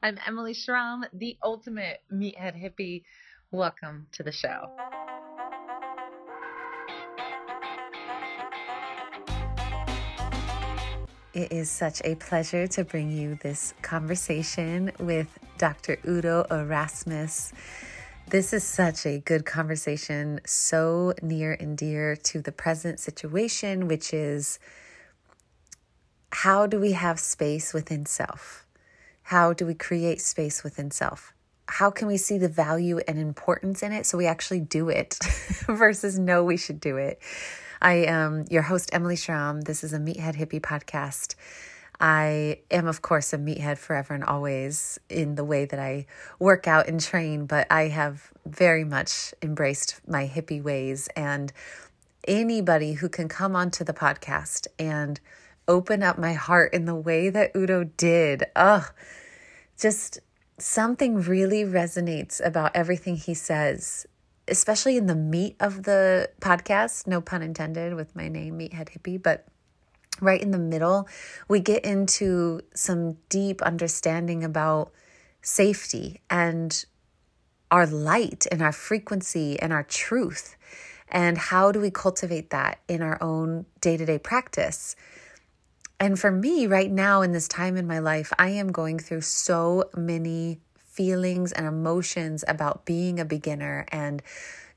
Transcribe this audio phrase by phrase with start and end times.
[0.00, 3.02] I'm Emily Schromm, the ultimate meathead hippie.
[3.50, 4.70] Welcome to the show.
[11.34, 15.98] It is such a pleasure to bring you this conversation with Dr.
[16.06, 17.52] Udo Erasmus.
[18.28, 24.14] This is such a good conversation, so near and dear to the present situation, which
[24.14, 24.60] is
[26.30, 28.67] how do we have space within self?
[29.28, 31.34] How do we create space within self?
[31.66, 35.18] How can we see the value and importance in it so we actually do it
[35.68, 37.20] versus know we should do it?
[37.82, 39.64] I am your host, Emily Schromm.
[39.64, 41.34] This is a Meathead Hippie podcast.
[42.00, 46.06] I am, of course, a meathead forever and always in the way that I
[46.38, 51.06] work out and train, but I have very much embraced my hippie ways.
[51.14, 51.52] And
[52.26, 55.20] anybody who can come onto the podcast and
[55.68, 58.90] open up my heart in the way that Udo did, ugh,
[59.78, 60.18] just
[60.58, 64.06] something really resonates about everything he says,
[64.48, 67.06] especially in the meat of the podcast.
[67.06, 69.46] No pun intended with my name, Meathead Hippie, but
[70.20, 71.08] right in the middle,
[71.48, 74.92] we get into some deep understanding about
[75.42, 76.84] safety and
[77.70, 80.56] our light and our frequency and our truth.
[81.10, 84.96] And how do we cultivate that in our own day to day practice?
[86.00, 89.22] And for me, right now in this time in my life, I am going through
[89.22, 94.22] so many feelings and emotions about being a beginner and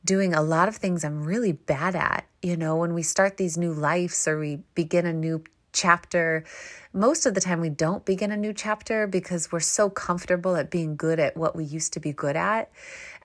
[0.04, 2.26] doing a lot of things I'm really bad at.
[2.42, 6.44] You know, when we start these new lives or we begin a new chapter,
[6.92, 10.70] most of the time we don't begin a new chapter because we're so comfortable at
[10.70, 12.72] being good at what we used to be good at.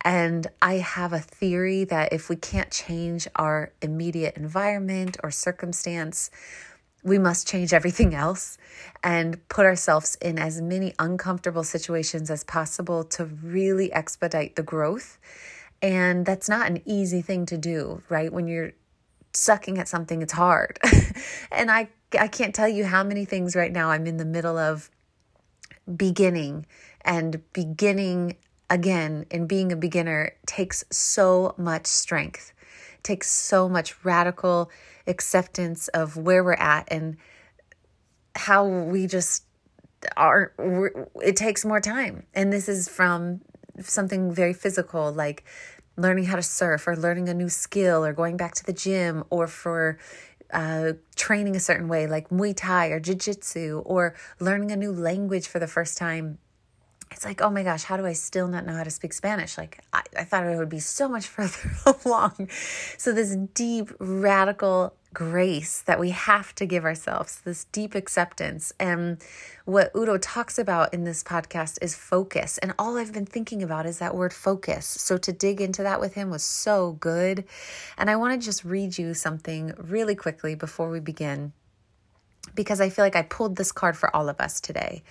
[0.02, 6.30] And I have a theory that if we can't change our immediate environment or circumstance,
[7.06, 8.58] we must change everything else
[9.02, 15.16] and put ourselves in as many uncomfortable situations as possible to really expedite the growth.
[15.80, 18.32] And that's not an easy thing to do, right?
[18.32, 18.72] When you're
[19.32, 20.80] sucking at something, it's hard.
[21.52, 21.88] and I
[22.18, 24.90] I can't tell you how many things right now I'm in the middle of
[25.96, 26.66] beginning
[27.02, 28.36] and beginning
[28.68, 32.52] again and being a beginner takes so much strength.
[33.06, 34.70] Takes so much radical
[35.06, 37.16] acceptance of where we're at and
[38.34, 39.44] how we just
[40.16, 40.52] are
[41.22, 42.24] it takes more time.
[42.34, 43.40] And this is from
[43.80, 45.44] something very physical like
[45.96, 49.24] learning how to surf or learning a new skill or going back to the gym
[49.30, 49.98] or for
[50.52, 55.48] uh, training a certain way like muay thai or jiu-jitsu or learning a new language
[55.48, 56.38] for the first time
[57.10, 59.56] it's like, oh my gosh, how do I still not know how to speak Spanish?
[59.56, 61.70] Like, I, I thought I would be so much further
[62.04, 62.48] along.
[62.98, 68.72] So, this deep, radical grace that we have to give ourselves, this deep acceptance.
[68.78, 69.22] And
[69.64, 72.58] what Udo talks about in this podcast is focus.
[72.58, 74.84] And all I've been thinking about is that word focus.
[74.84, 77.44] So, to dig into that with him was so good.
[77.96, 81.52] And I want to just read you something really quickly before we begin,
[82.54, 85.02] because I feel like I pulled this card for all of us today.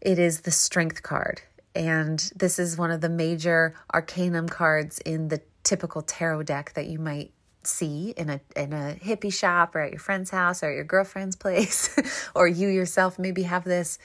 [0.00, 1.42] It is the Strength card.
[1.74, 6.86] And this is one of the major arcanum cards in the typical tarot deck that
[6.86, 7.32] you might
[7.64, 10.84] see in a in a hippie shop or at your friend's house or at your
[10.84, 11.94] girlfriend's place
[12.34, 13.98] or you yourself maybe have this.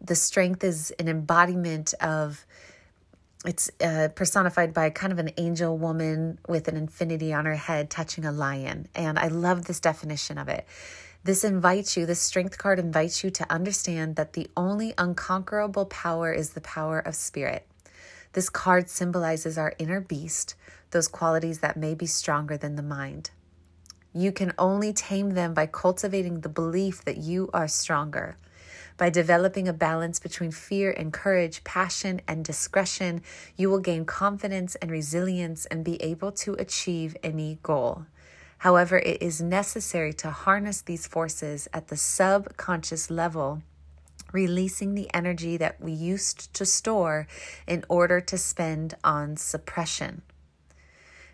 [0.00, 2.44] The strength is an embodiment of
[3.46, 7.90] it's uh, personified by kind of an angel woman with an infinity on her head
[7.90, 8.88] touching a lion.
[8.94, 10.66] And i love this definition of it
[11.24, 16.30] this invites you, this strength card invites you to understand that the only unconquerable power
[16.30, 17.66] is the power of spirit.
[18.34, 20.54] This card symbolizes our inner beast,
[20.90, 23.30] those qualities that may be stronger than the mind.
[24.12, 28.36] You can only tame them by cultivating the belief that you are stronger.
[28.96, 33.22] By developing a balance between fear and courage, passion and discretion,
[33.56, 38.06] you will gain confidence and resilience and be able to achieve any goal.
[38.64, 43.60] However, it is necessary to harness these forces at the subconscious level,
[44.32, 47.26] releasing the energy that we used to store
[47.66, 50.22] in order to spend on suppression.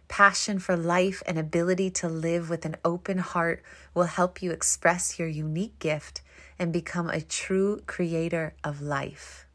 [0.09, 3.63] Passion for life and ability to live with an open heart
[3.95, 6.23] will help you express your unique gift
[6.59, 9.47] and become a true creator of life.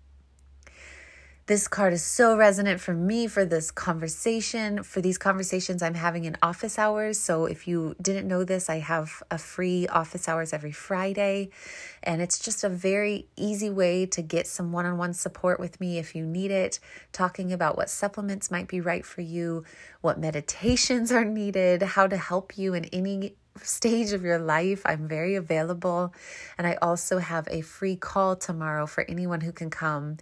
[1.48, 6.26] This card is so resonant for me for this conversation, for these conversations I'm having
[6.26, 7.20] in office hours.
[7.20, 11.52] So, if you didn't know this, I have a free office hours every Friday.
[12.02, 15.80] And it's just a very easy way to get some one on one support with
[15.80, 16.80] me if you need it,
[17.12, 19.66] talking about what supplements might be right for you,
[20.02, 24.82] what meditations are needed, how to help you in any stage of your life.
[24.84, 26.12] I'm very available.
[26.58, 30.18] And I also have a free call tomorrow for anyone who can come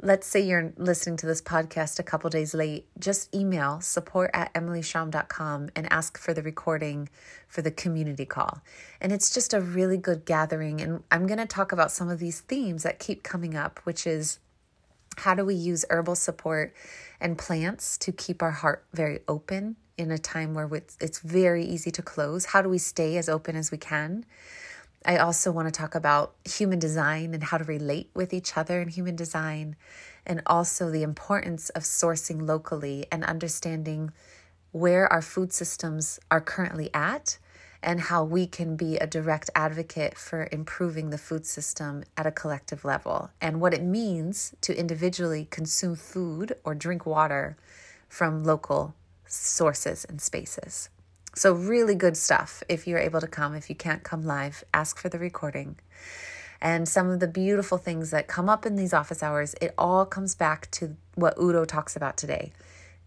[0.00, 4.52] let's say you're listening to this podcast a couple days late, just email support at
[4.54, 7.08] emilyschromm.com and ask for the recording
[7.48, 8.60] for the community call.
[9.00, 10.80] And it's just a really good gathering.
[10.80, 14.06] And I'm going to talk about some of these themes that keep coming up, which
[14.06, 14.38] is
[15.18, 16.72] how do we use herbal support
[17.20, 21.90] and plants to keep our heart very open in a time where it's very easy
[21.90, 22.46] to close?
[22.46, 24.24] How do we stay as open as we can?
[25.04, 28.80] I also want to talk about human design and how to relate with each other
[28.82, 29.76] in human design,
[30.26, 34.12] and also the importance of sourcing locally and understanding
[34.72, 37.38] where our food systems are currently at
[37.82, 42.32] and how we can be a direct advocate for improving the food system at a
[42.32, 47.56] collective level and what it means to individually consume food or drink water
[48.08, 48.94] from local
[49.26, 50.88] sources and spaces.
[51.34, 53.54] So, really good stuff if you're able to come.
[53.54, 55.76] If you can't come live, ask for the recording.
[56.60, 60.04] And some of the beautiful things that come up in these office hours, it all
[60.04, 62.52] comes back to what Udo talks about today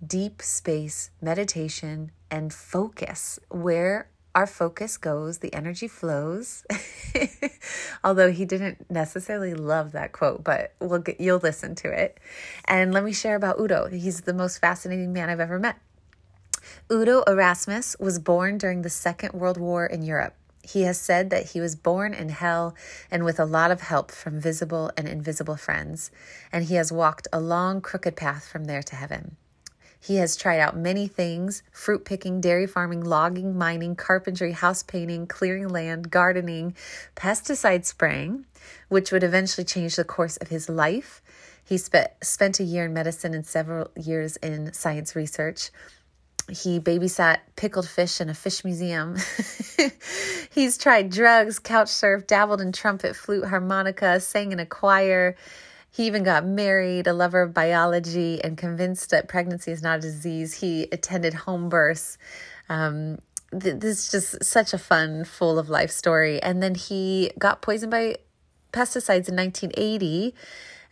[0.06, 3.39] deep space, meditation, and focus.
[3.50, 6.65] Where our focus goes, the energy flows.
[8.03, 12.18] Although he didn't necessarily love that quote, but we'll get, you'll listen to it.
[12.65, 13.88] And let me share about Udo.
[13.88, 15.77] He's the most fascinating man I've ever met.
[16.91, 20.35] Udo Erasmus was born during the Second World War in Europe.
[20.63, 22.75] He has said that he was born in hell
[23.09, 26.11] and with a lot of help from visible and invisible friends,
[26.51, 29.37] and he has walked a long, crooked path from there to heaven.
[30.03, 35.27] He has tried out many things fruit picking, dairy farming, logging, mining, carpentry, house painting,
[35.27, 36.75] clearing land, gardening,
[37.15, 38.45] pesticide spraying,
[38.89, 41.21] which would eventually change the course of his life.
[41.63, 45.69] He spe- spent a year in medicine and several years in science research.
[46.51, 49.18] He babysat pickled fish in a fish museum.
[50.51, 55.36] He's tried drugs, couch surf, dabbled in trumpet, flute, harmonica, sang in a choir.
[55.89, 60.01] He even got married, a lover of biology, and convinced that pregnancy is not a
[60.01, 60.53] disease.
[60.53, 62.18] He attended home births.
[62.69, 63.19] Um,
[63.51, 66.42] this is just such a fun, full of life story.
[66.42, 68.18] And then he got poisoned by
[68.71, 70.33] pesticides in 1980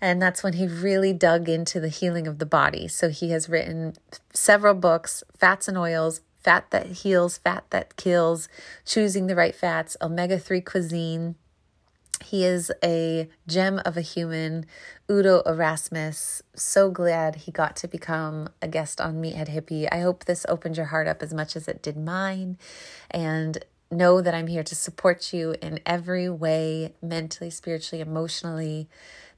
[0.01, 2.87] and that's when he really dug into the healing of the body.
[2.87, 3.95] So he has written
[4.33, 8.47] several books Fats and Oils, Fat That Heals, Fat That Kills,
[8.85, 11.35] Choosing the Right Fats, Omega 3 Cuisine.
[12.23, 14.65] He is a gem of a human,
[15.09, 16.43] Udo Erasmus.
[16.53, 19.87] So glad he got to become a guest on Meathead Hippie.
[19.91, 22.57] I hope this opened your heart up as much as it did mine.
[23.09, 28.87] And know that I'm here to support you in every way mentally, spiritually, emotionally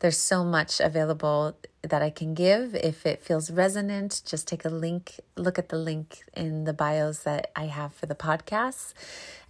[0.02, 2.74] there's so much available that I can give.
[2.76, 7.20] If it feels resonant, just take a link, look at the link in the bios
[7.20, 8.94] that I have for the podcasts.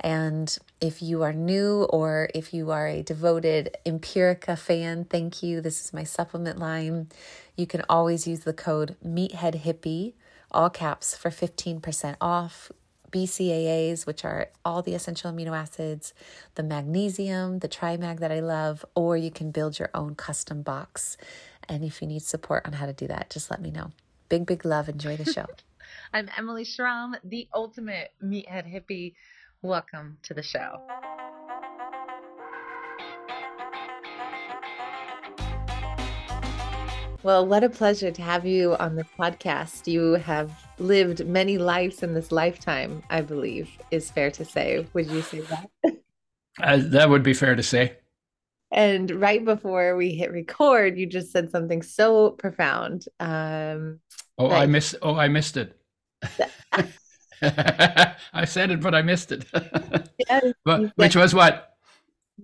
[0.01, 5.61] And if you are new or if you are a devoted Empirica fan, thank you.
[5.61, 7.07] This is my supplement line.
[7.55, 10.13] You can always use the code Meathead Hippie,
[10.51, 12.71] all caps, for 15% off.
[13.11, 16.13] BCAAs, which are all the essential amino acids,
[16.55, 21.17] the magnesium, the TriMag that I love, or you can build your own custom box.
[21.67, 23.91] And if you need support on how to do that, just let me know.
[24.29, 24.89] Big, big love.
[24.89, 25.45] Enjoy the show.
[26.13, 29.13] I'm Emily Schromm, the ultimate meathead hippie.
[29.61, 30.81] Welcome to the show.
[37.23, 39.85] Well, what a pleasure to have you on the podcast.
[39.85, 44.87] You have lived many lives in this lifetime, I believe, is fair to say.
[44.93, 45.69] Would you say that?
[46.59, 47.97] Uh, that would be fair to say.
[48.71, 53.05] And right before we hit record, you just said something so profound.
[53.19, 53.99] Um,
[54.39, 54.49] oh.
[54.49, 54.95] I missed.
[55.03, 55.77] Oh, I missed it.
[57.43, 59.45] I said it, but I missed it.
[60.29, 61.75] yes, but which was what?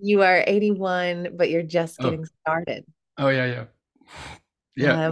[0.00, 2.04] You are 81, but you're just oh.
[2.04, 2.28] getting oh.
[2.42, 2.84] started.
[3.16, 3.64] Oh yeah, yeah,
[4.78, 5.08] yeah.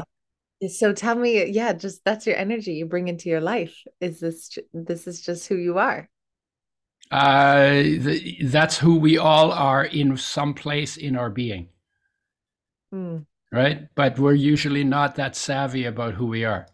[0.62, 3.76] Uh, so tell me, yeah, just that's your energy you bring into your life.
[4.00, 6.08] Is this this is just who you are?
[7.10, 11.68] Uh, the, that's who we all are in some place in our being.
[12.92, 13.26] Mm.
[13.52, 13.88] Right?
[13.94, 16.66] But we're usually not that savvy about who we are.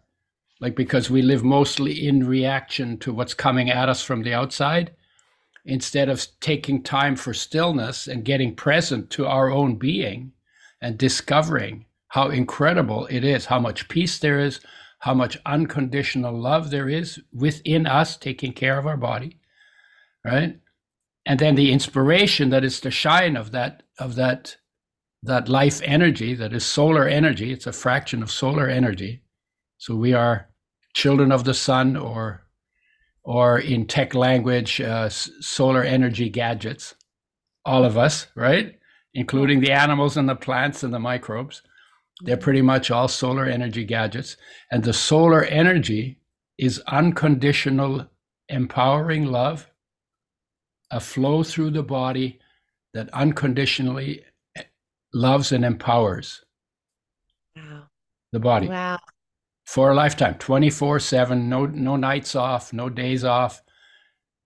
[0.59, 4.91] Like, because we live mostly in reaction to what's coming at us from the outside
[5.65, 10.31] instead of taking time for stillness and getting present to our own being
[10.81, 14.59] and discovering how incredible it is, how much peace there is,
[14.99, 19.39] how much unconditional love there is within us taking care of our body
[20.25, 20.57] right?
[21.25, 24.57] And then the inspiration that is the shine of that of that
[25.23, 29.23] that life energy that is solar energy it's a fraction of solar energy.
[29.77, 30.49] So we are
[30.93, 32.45] children of the sun or
[33.23, 36.95] or in tech language uh, solar energy gadgets
[37.65, 38.79] all of us right?
[39.13, 41.61] Including the animals and the plants and the microbes
[42.21, 44.37] They're pretty much all solar energy gadgets.
[44.71, 46.19] And the solar energy
[46.57, 48.07] is unconditional,
[48.49, 49.69] empowering love,
[50.91, 52.39] a flow through the body
[52.93, 54.21] that unconditionally
[54.55, 54.63] eh,
[55.13, 56.43] loves and empowers
[57.55, 57.83] wow.
[58.31, 58.67] the body.
[58.67, 58.99] Wow.
[59.65, 63.63] For a lifetime, 24 7, no no nights off, no days off,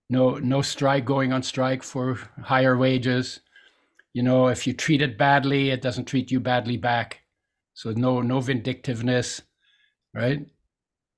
[0.08, 3.40] no no strike going on strike for higher wages.
[4.14, 7.20] You know, if you treat it badly, it doesn't treat you badly back.
[7.78, 9.40] So no no vindictiveness,
[10.12, 10.44] right?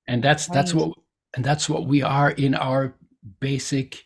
[0.07, 0.53] And that's right.
[0.53, 0.93] that's what
[1.35, 2.93] and that's what we are in our
[3.39, 4.03] basic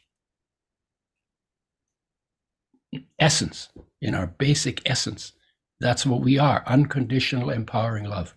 [3.19, 3.67] essence,
[4.01, 5.33] in our basic essence.
[5.81, 8.33] That's what we are unconditional, empowering love.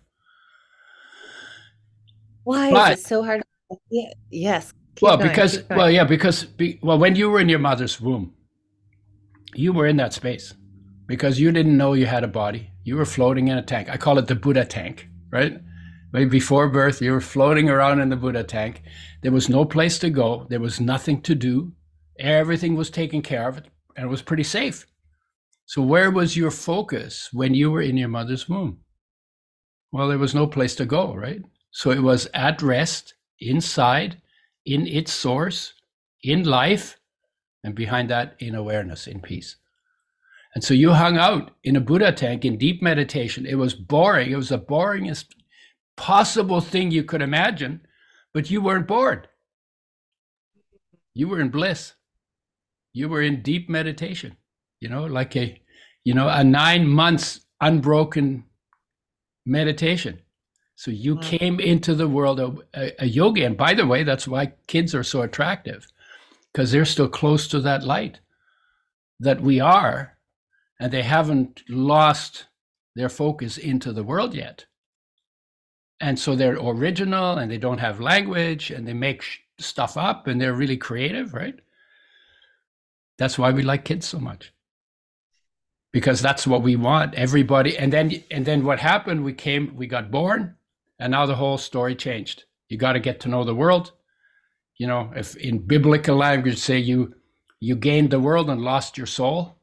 [2.43, 3.41] Why but, is it so hard?
[3.89, 4.73] Yeah, yes.
[5.01, 8.33] well, going, because, well, yeah, because, be, well, when you were in your mother's womb,
[9.55, 10.55] you were in that space
[11.07, 12.69] because you didn't know you had a body.
[12.89, 13.87] You were floating in a tank.
[13.87, 15.61] I call it the Buddha tank, right?
[16.11, 18.81] Maybe before birth, you were floating around in the Buddha tank.
[19.21, 20.47] There was no place to go.
[20.49, 21.73] There was nothing to do.
[22.17, 23.57] Everything was taken care of,
[23.95, 24.87] and it was pretty safe.
[25.67, 28.79] So, where was your focus when you were in your mother's womb?
[29.91, 31.43] Well, there was no place to go, right?
[31.69, 34.19] So, it was at rest, inside,
[34.65, 35.73] in its source,
[36.23, 36.97] in life,
[37.63, 39.57] and behind that, in awareness, in peace.
[40.55, 43.45] And so you hung out in a Buddha tank in deep meditation.
[43.45, 44.31] It was boring.
[44.31, 45.25] It was the boringest
[45.95, 47.81] possible thing you could imagine,
[48.33, 49.27] but you weren't bored.
[51.13, 51.93] You were in bliss.
[52.93, 54.37] You were in deep meditation,
[54.79, 55.61] you know, like a,
[56.03, 58.45] you know, a nine months unbroken
[59.45, 60.19] meditation.
[60.75, 61.21] So you wow.
[61.21, 63.43] came into the world of a, a yogi.
[63.43, 65.85] And by the way, that's why kids are so attractive
[66.51, 68.21] because they're still close to that light
[69.19, 70.17] that we are
[70.79, 72.45] and they haven't lost
[72.95, 74.65] their focus into the world yet.
[76.01, 79.23] And so they're original and they don't have language and they make
[79.59, 81.59] stuff up and they're really creative, right?
[83.17, 84.53] That's why we like kids so much.
[85.91, 89.87] Because that's what we want everybody and then and then what happened we came we
[89.87, 90.55] got born
[90.99, 92.45] and now the whole story changed.
[92.69, 93.91] You got to get to know the world.
[94.77, 97.15] You know, if in biblical language say you
[97.59, 99.58] you gained the world and lost your soul,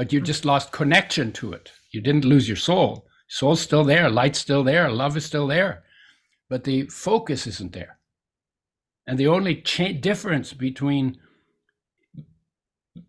[0.00, 1.72] but you just lost connection to it.
[1.92, 3.06] You didn't lose your soul.
[3.28, 5.82] Soul's still there, light's still there, love is still there,
[6.48, 7.98] but the focus isn't there.
[9.06, 11.18] And the only cha- difference between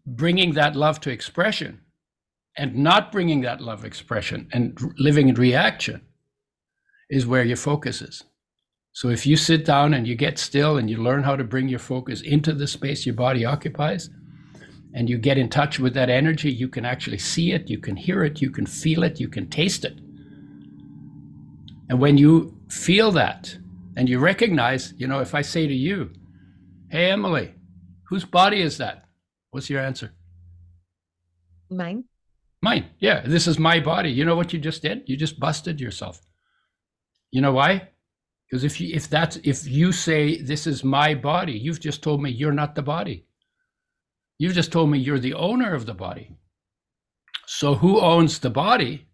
[0.06, 1.80] bringing that love to expression
[2.58, 6.02] and not bringing that love expression and living in reaction
[7.10, 8.22] is where your focus is.
[8.92, 11.70] So if you sit down and you get still and you learn how to bring
[11.70, 14.10] your focus into the space your body occupies,
[14.94, 17.96] and you get in touch with that energy, you can actually see it, you can
[17.96, 19.98] hear it, you can feel it, you can taste it.
[21.90, 23.58] And when you feel that
[23.96, 26.12] and you recognize, you know, if I say to you,
[26.90, 27.54] Hey, Emily,
[28.10, 29.06] whose body is that?
[29.52, 30.14] What's your answer?
[31.70, 32.04] Mine.
[32.62, 32.90] Mine.
[33.00, 34.12] Yeah, this is my body.
[34.12, 35.04] You know what you just did?
[35.08, 36.22] You just busted yourself.
[37.32, 37.90] You know why?
[38.46, 42.22] Because if you if that's if you say this is my body, you've just told
[42.22, 43.26] me you're not the body.
[44.42, 46.32] You've just told me you're the owner of the body.
[47.46, 49.06] So who owns the body?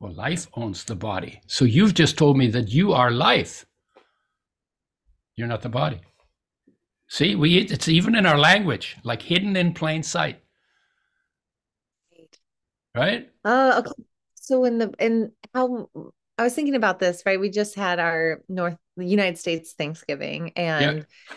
[0.00, 1.40] Well, life owns the body.
[1.46, 3.64] So you've just told me that you are life.
[5.34, 6.02] You're not the body.
[7.08, 10.42] See, we it's even in our language, like hidden in plain sight.
[12.94, 13.30] Right?
[13.46, 14.02] Uh okay.
[14.34, 15.88] So in the in how
[16.36, 17.40] I was thinking about this, right?
[17.40, 21.36] We just had our North United States Thanksgiving and yeah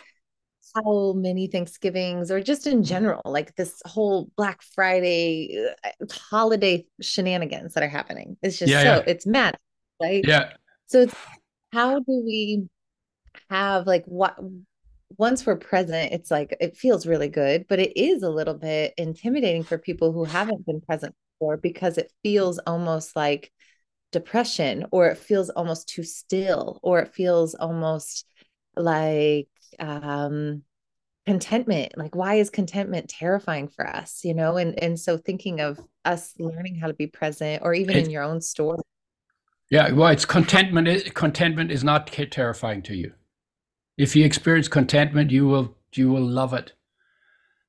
[0.76, 7.74] how many Thanksgivings or just in general, like this whole Black Friday uh, holiday shenanigans
[7.74, 8.38] that are happening.
[8.42, 9.04] It's just yeah, so yeah.
[9.08, 9.58] it's mad,
[10.02, 10.24] right?
[10.26, 10.54] Yeah.
[10.88, 11.16] So it's
[11.72, 12.68] how do we
[13.50, 14.38] have like what
[15.18, 18.94] once we're present, it's like it feels really good, but it is a little bit
[18.98, 23.52] intimidating for people who haven't been present before because it feels almost like
[24.12, 28.26] depression or it feels almost too still or it feels almost
[28.76, 29.48] like
[29.80, 30.64] um
[31.26, 34.58] contentment like why is contentment terrifying for us you know?
[34.58, 38.10] And and so thinking of us learning how to be present or even it, in
[38.10, 38.80] your own story
[39.70, 43.14] yeah well it's contentment is contentment is not terrifying to you.
[43.98, 46.74] If you experience contentment you will you will love it.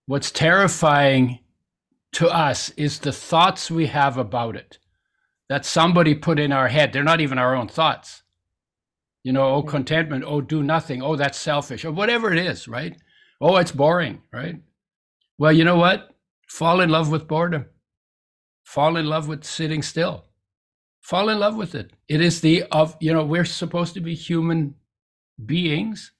[0.06, 1.40] What's terrifying
[2.12, 4.78] to us is the thoughts we have about it
[5.48, 6.92] that somebody put in our head.
[6.92, 8.22] They're not even our own thoughts
[9.22, 12.96] you know oh contentment oh do nothing oh that's selfish or whatever it is right?
[13.40, 14.56] Oh it's boring right?
[15.38, 16.10] Well you know what?
[16.48, 17.66] Fall in love with boredom.
[18.64, 20.26] Fall in love with sitting still.
[21.00, 21.92] Fall in love with it.
[22.08, 24.74] It is the of you know we're supposed to be human
[25.44, 26.12] beings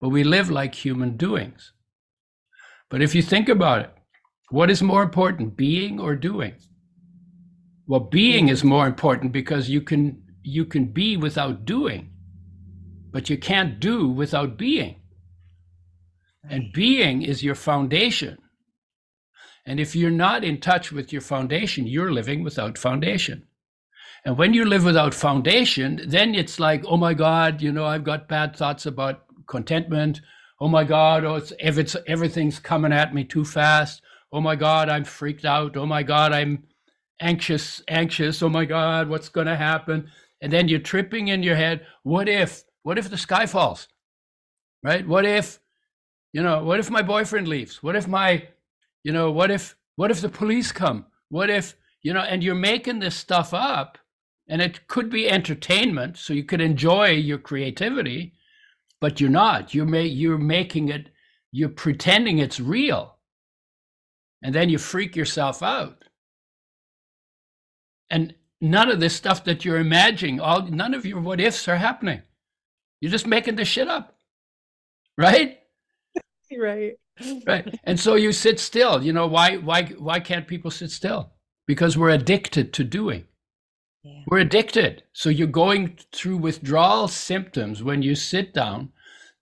[0.00, 1.72] but we live like human doings.
[2.90, 3.92] But if you think about it
[4.50, 6.54] what is more important being or doing?
[7.86, 8.48] Well being.
[8.48, 12.10] is more important because you can you can be without doing
[13.16, 14.96] but you can't do without being
[16.50, 18.36] and being is your foundation
[19.64, 23.46] and if you're not in touch with your foundation you're living without foundation
[24.26, 28.02] and when you live without foundation, then it's like, oh my God, you know, I've
[28.02, 30.20] got bad thoughts about contentment.
[30.60, 34.02] Oh my God, oh, it's, if it's everything's coming at me too fast.
[34.32, 35.76] Oh my God, I'm freaked out.
[35.76, 36.64] Oh my God, I'm
[37.20, 38.42] anxious, anxious.
[38.42, 40.10] Oh my God, what's going to happen?
[40.40, 41.86] And then you're tripping in your head.
[42.02, 42.65] What if?
[42.86, 43.88] What if the sky falls?
[44.84, 45.04] Right?
[45.04, 45.58] What if,
[46.32, 47.82] you know, what if my boyfriend leaves?
[47.82, 48.46] What if my,
[49.02, 51.06] you know, what if, what if the police come?
[51.28, 53.98] What if, you know, and you're making this stuff up
[54.48, 58.34] and it could be entertainment so you could enjoy your creativity
[59.00, 61.10] but you're not you're ma- you're making it
[61.50, 63.16] you're pretending it's real
[64.42, 66.04] and then you freak yourself out
[68.10, 71.76] and none of this stuff that you're imagining all none of your what ifs are
[71.76, 72.22] happening
[73.00, 74.16] you're just making this shit up
[75.18, 75.60] right
[76.58, 76.94] right
[77.46, 81.32] right and so you sit still you know why why why can't people sit still
[81.66, 83.24] because we're addicted to doing
[84.06, 84.22] yeah.
[84.28, 85.02] We're addicted.
[85.12, 88.92] So you're going through withdrawal symptoms when you sit down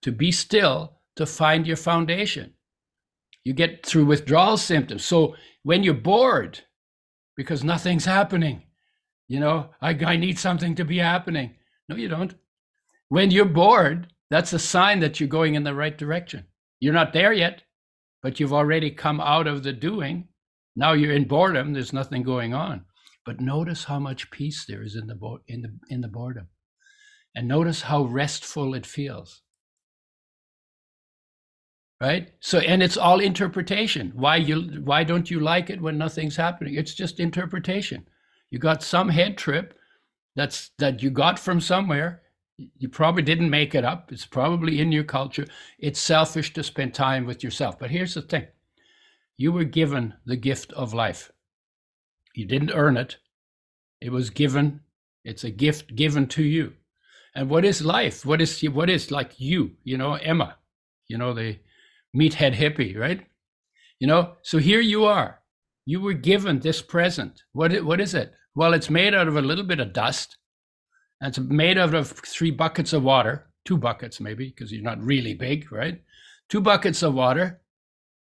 [0.00, 2.54] to be still to find your foundation.
[3.44, 5.04] You get through withdrawal symptoms.
[5.04, 6.60] So when you're bored
[7.36, 8.62] because nothing's happening,
[9.28, 11.56] you know, I, I need something to be happening.
[11.88, 12.34] No, you don't.
[13.08, 16.46] When you're bored, that's a sign that you're going in the right direction.
[16.80, 17.62] You're not there yet,
[18.22, 20.28] but you've already come out of the doing.
[20.76, 22.84] Now you're in boredom, there's nothing going on.
[23.24, 26.48] But notice how much peace there is in the bo- in the in the boredom,
[27.34, 29.42] and notice how restful it feels.
[32.00, 32.32] Right.
[32.40, 34.12] So, and it's all interpretation.
[34.14, 34.82] Why you?
[34.84, 36.74] Why don't you like it when nothing's happening?
[36.74, 38.06] It's just interpretation.
[38.50, 39.74] You got some head trip
[40.36, 42.22] that's that you got from somewhere.
[42.56, 44.12] You probably didn't make it up.
[44.12, 45.46] It's probably in your culture.
[45.78, 47.78] It's selfish to spend time with yourself.
[47.78, 48.46] But here's the thing
[49.36, 51.32] you were given the gift of life.
[52.34, 53.16] You didn't earn it.
[54.00, 54.80] It was given.
[55.24, 56.74] It's a gift given to you.
[57.34, 58.24] And what is life?
[58.24, 59.72] What is what is like you?
[59.82, 60.56] You know, Emma.
[61.08, 61.58] You know the
[62.16, 63.26] meathead hippie, right?
[63.98, 64.34] You know.
[64.42, 65.40] So here you are.
[65.86, 67.42] You were given this present.
[67.52, 68.32] What what is it?
[68.54, 70.36] Well, it's made out of a little bit of dust.
[71.24, 75.32] It's made out of three buckets of water, two buckets maybe, because you're not really
[75.32, 76.02] big, right?
[76.50, 77.62] Two buckets of water,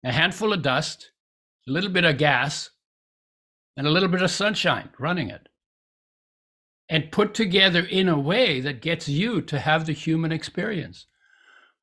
[0.03, 1.11] a handful of dust,
[1.67, 2.71] a little bit of gas,
[3.77, 5.49] and a little bit of sunshine running it
[6.89, 11.05] and put together in a way that gets you to have the human experience.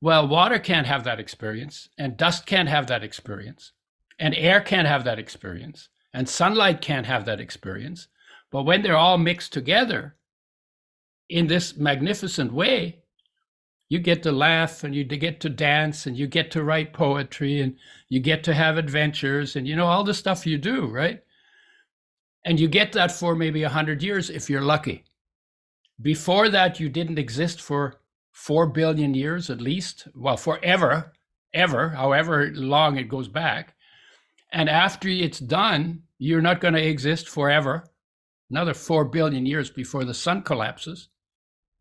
[0.01, 3.71] Well, water can't have that experience, and dust can't have that experience,
[4.19, 8.09] and air can't have that experience, and sunlight can't have that experience.
[8.51, 10.16] But when they're all mixed together
[11.29, 12.99] in this magnificent way,
[13.89, 17.61] you get to laugh and you get to dance and you get to write poetry
[17.61, 17.77] and
[18.09, 21.21] you get to have adventures and you know all the stuff you do, right?
[22.43, 25.05] And you get that for maybe 100 years if you're lucky.
[26.01, 30.07] Before that, you didn't exist for 4 billion years at least.
[30.13, 31.13] Well, forever,
[31.53, 33.73] ever, however long it goes back.
[34.51, 37.85] And after it's done, you're not going to exist forever.
[38.49, 41.09] Another 4 billion years before the sun collapses.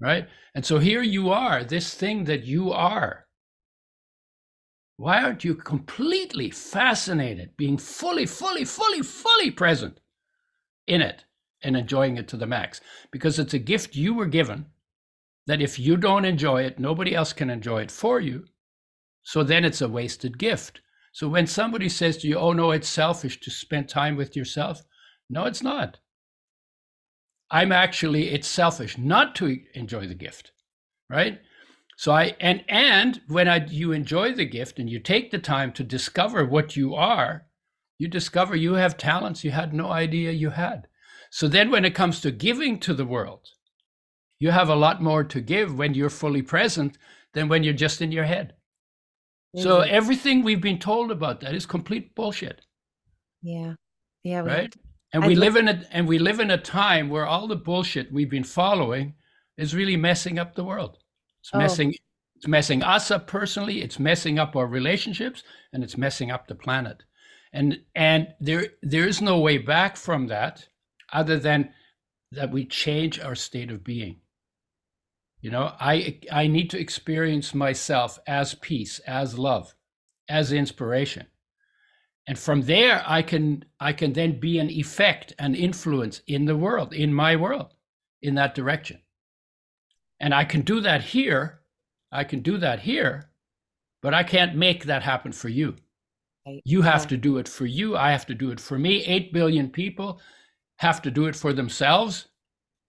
[0.00, 0.28] Right.
[0.54, 3.26] And so here you are, this thing that you are.
[4.98, 10.00] Why aren't you completely fascinated, being fully, fully, fully, fully present
[10.86, 11.24] in it
[11.62, 12.80] and enjoying it to the max
[13.10, 14.66] because it's a gift you were given
[15.46, 18.44] that if you don't enjoy it, nobody else can enjoy it for you.
[19.22, 20.80] So then it's a wasted gift.
[21.12, 24.82] So when somebody says to you, oh no, it's selfish to spend time with yourself,
[25.30, 25.98] no, it's not.
[27.50, 30.52] I'm actually, it's selfish not to enjoy the gift,
[31.08, 31.40] right?
[31.96, 35.72] So I and and when I you enjoy the gift and you take the time
[35.72, 37.46] to discover what you are,
[37.98, 40.88] you discover you have talents you had no idea you had.
[41.30, 43.46] So then, when it comes to giving to the world,
[44.38, 46.98] you have a lot more to give when you're fully present
[47.32, 48.54] than when you're just in your head.
[49.56, 49.62] Mm-hmm.
[49.62, 52.60] So everything we've been told about that is complete bullshit.
[53.42, 53.74] Yeah.
[54.22, 54.40] Yeah.
[54.40, 54.74] Right.
[55.16, 58.12] And we live in a and we live in a time where all the bullshit
[58.12, 59.14] we've been following
[59.56, 60.98] is really messing up the world.
[61.40, 61.58] It's oh.
[61.58, 61.94] messing
[62.36, 66.54] it's messing us up personally, it's messing up our relationships, and it's messing up the
[66.54, 67.02] planet
[67.56, 70.68] and and there there is no way back from that
[71.12, 71.70] other than
[72.30, 74.20] that we change our state of being.
[75.40, 79.74] You know, I I need to experience myself as peace, as love,
[80.28, 81.28] as inspiration.
[82.26, 86.56] And from there I can I can then be an effect and influence in the
[86.56, 87.74] world, in my world,
[88.22, 89.00] in that direction.
[90.18, 91.60] And I can do that here.
[92.10, 93.30] I can do that here,
[94.02, 95.76] but I can't make that happen for you.
[96.64, 97.08] You have yeah.
[97.08, 97.96] to do it for you.
[97.96, 99.04] I have to do it for me.
[99.04, 100.20] 8 billion people
[100.76, 102.28] have to do it for themselves.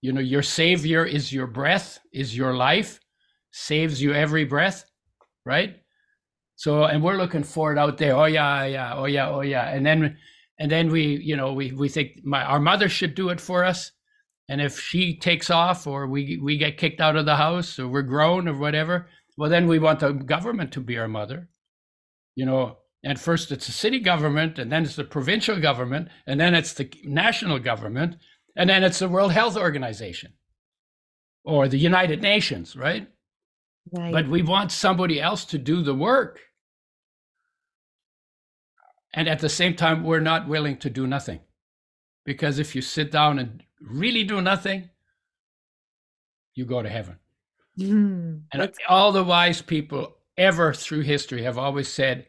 [0.00, 3.00] You know, your savior is your breath, is your life,
[3.50, 4.84] saves you every breath,
[5.44, 5.82] right?
[6.58, 8.16] So, and we're looking for it out there.
[8.16, 9.68] Oh yeah, yeah, oh yeah, oh yeah.
[9.68, 10.18] And then,
[10.58, 13.64] and then we, you know, we we think my our mother should do it for
[13.64, 13.92] us.
[14.48, 17.86] And if she takes off, or we we get kicked out of the house, or
[17.86, 21.48] we're grown, or whatever, well, then we want the government to be our mother.
[22.34, 26.40] You know, and first it's the city government, and then it's the provincial government, and
[26.40, 28.16] then it's the national government,
[28.56, 30.32] and then it's the World Health Organization
[31.44, 33.06] or the United Nations, right?
[33.92, 34.12] Right.
[34.12, 36.40] But we want somebody else to do the work.
[39.14, 41.40] And at the same time, we're not willing to do nothing.
[42.24, 44.90] Because if you sit down and really do nothing,
[46.54, 47.16] you go to heaven.
[47.78, 52.26] Mm, and all the wise people ever through history have always said,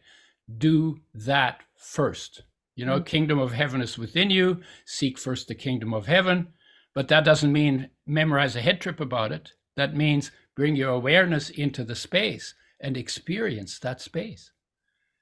[0.57, 2.43] do that first.
[2.75, 3.03] You know, mm-hmm.
[3.03, 4.61] kingdom of heaven is within you.
[4.85, 6.49] Seek first the kingdom of heaven.
[6.93, 9.53] But that doesn't mean memorize a head trip about it.
[9.75, 14.51] That means bring your awareness into the space and experience that space.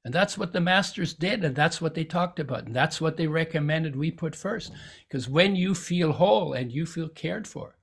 [0.07, 3.17] And that's what the masters did, and that's what they talked about, and that's what
[3.17, 4.71] they recommended we put first.
[5.05, 7.75] Because when you feel whole and you feel cared for,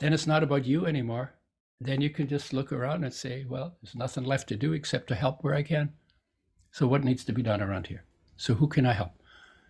[0.00, 1.34] then it's not about you anymore.
[1.82, 5.08] Then you can just look around and say, well, there's nothing left to do except
[5.08, 5.90] to help where I can.
[6.70, 8.06] So what needs to be done around here?
[8.38, 9.12] So who can I help?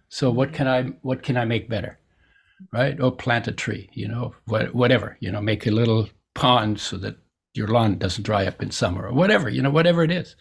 [0.09, 1.99] So what can I what can I make better?
[2.73, 3.01] Right?
[3.01, 7.17] Or plant a tree, you know, whatever, you know, make a little pond so that
[7.53, 10.37] your lawn doesn't dry up in summer or whatever, you know, whatever it is.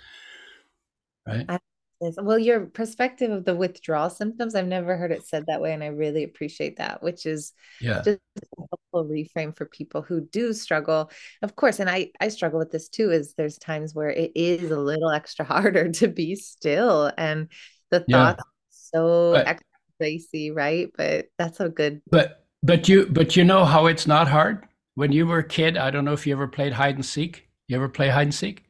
[1.28, 1.60] Right?
[2.00, 5.74] Well, your perspective of the withdrawal symptoms, I've never heard it said that way.
[5.74, 8.04] And I really appreciate that, which is yeah.
[8.04, 11.10] just a helpful reframe for people who do struggle.
[11.42, 14.70] Of course, and I, I struggle with this too, is there's times where it is
[14.70, 17.12] a little extra harder to be still.
[17.18, 17.50] And
[17.90, 18.34] the yeah.
[18.34, 19.66] thoughts so but, extra
[20.00, 20.92] racy, right?
[20.96, 22.02] But that's so good.
[22.10, 24.68] But but you but you know how it's not hard?
[24.96, 27.48] When you were a kid, I don't know if you ever played hide and seek.
[27.68, 28.67] You ever play hide and seek?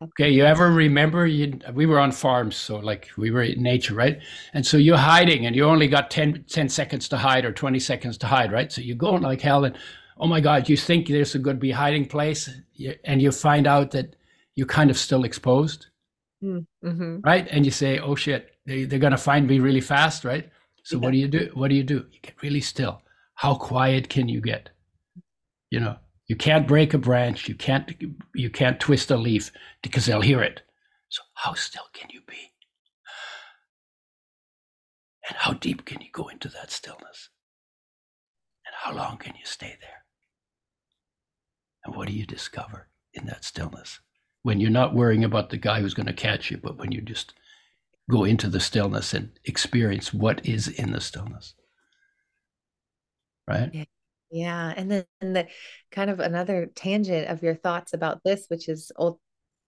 [0.00, 3.94] Okay, you ever remember you we were on farms, so like we were in nature,
[3.94, 4.20] right?
[4.54, 7.80] And so you're hiding and you only got 10, 10 seconds to hide or 20
[7.80, 8.70] seconds to hide, right?
[8.70, 9.76] So you're going like hell and
[10.18, 12.48] oh my God, you think there's a good be hiding place
[13.04, 14.14] and you find out that
[14.54, 15.86] you're kind of still exposed,
[16.44, 17.20] mm, mm-hmm.
[17.22, 17.48] right?
[17.50, 20.48] And you say, oh shit, they, they're going to find me really fast, right?
[20.84, 21.02] So yeah.
[21.02, 21.50] what do you do?
[21.54, 22.06] What do you do?
[22.12, 23.02] You get really still.
[23.34, 24.70] How quiet can you get?
[25.70, 25.96] You know,
[26.28, 27.48] you can't break a branch.
[27.48, 27.90] You can't
[28.34, 29.50] you can't twist a leaf
[29.82, 30.60] because they'll hear it.
[31.08, 32.52] So how still can you be?
[35.28, 37.30] And how deep can you go into that stillness?
[38.66, 40.04] And how long can you stay there?
[41.84, 44.00] And what do you discover in that stillness?
[44.42, 47.00] When you're not worrying about the guy who's going to catch you, but when you
[47.00, 47.32] just
[48.10, 51.54] go into the stillness and experience what is in the stillness.
[53.46, 53.70] Right?
[53.72, 53.84] Yeah.
[54.30, 54.72] Yeah.
[54.76, 55.48] And then and the
[55.90, 59.18] kind of another tangent of your thoughts about this, which is, old,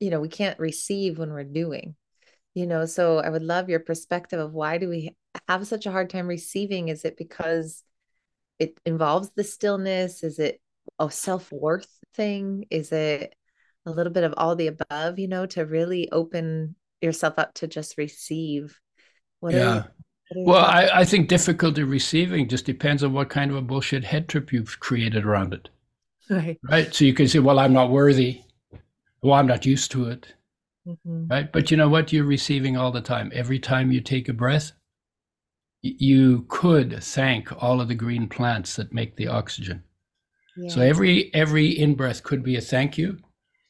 [0.00, 1.94] you know, we can't receive when we're doing,
[2.54, 2.86] you know.
[2.86, 5.16] So I would love your perspective of why do we
[5.48, 6.88] have such a hard time receiving?
[6.88, 7.82] Is it because
[8.58, 10.22] it involves the stillness?
[10.22, 10.60] Is it
[10.98, 12.66] a self worth thing?
[12.70, 13.34] Is it
[13.86, 17.66] a little bit of all the above, you know, to really open yourself up to
[17.66, 18.78] just receive?
[19.40, 19.84] What yeah.
[20.34, 24.28] Well, I, I think difficulty receiving just depends on what kind of a bullshit head
[24.28, 25.68] trip you've created around it.
[26.28, 26.58] Right.
[26.62, 26.94] Right.
[26.94, 28.42] So you can say, well, I'm not worthy.
[29.22, 30.34] Well, I'm not used to it.
[30.86, 31.26] Mm-hmm.
[31.26, 31.50] Right.
[31.50, 32.12] But you know what?
[32.12, 33.32] You're receiving all the time.
[33.34, 34.72] Every time you take a breath,
[35.82, 39.82] you could thank all of the green plants that make the oxygen.
[40.56, 40.68] Yeah.
[40.70, 43.18] So every every in breath could be a thank you.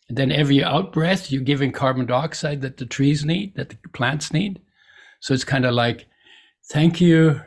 [0.09, 3.77] And then every out breath, you're giving carbon dioxide that the trees need, that the
[3.95, 4.61] plants need.
[5.21, 6.07] So it's kind of like
[6.71, 7.41] thank you,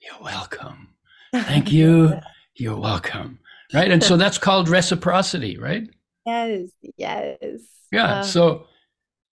[0.00, 0.88] you're welcome.
[1.32, 2.18] Thank you,
[2.54, 3.38] you're welcome.
[3.72, 3.90] Right.
[3.90, 5.88] And so that's called reciprocity, right?
[6.26, 7.60] Yes, yes.
[7.90, 8.18] Yeah.
[8.18, 8.66] Uh, so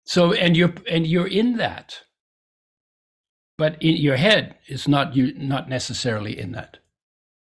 [0.05, 2.01] so and you're and you're in that.
[3.59, 6.79] But in your head is not you not necessarily in that.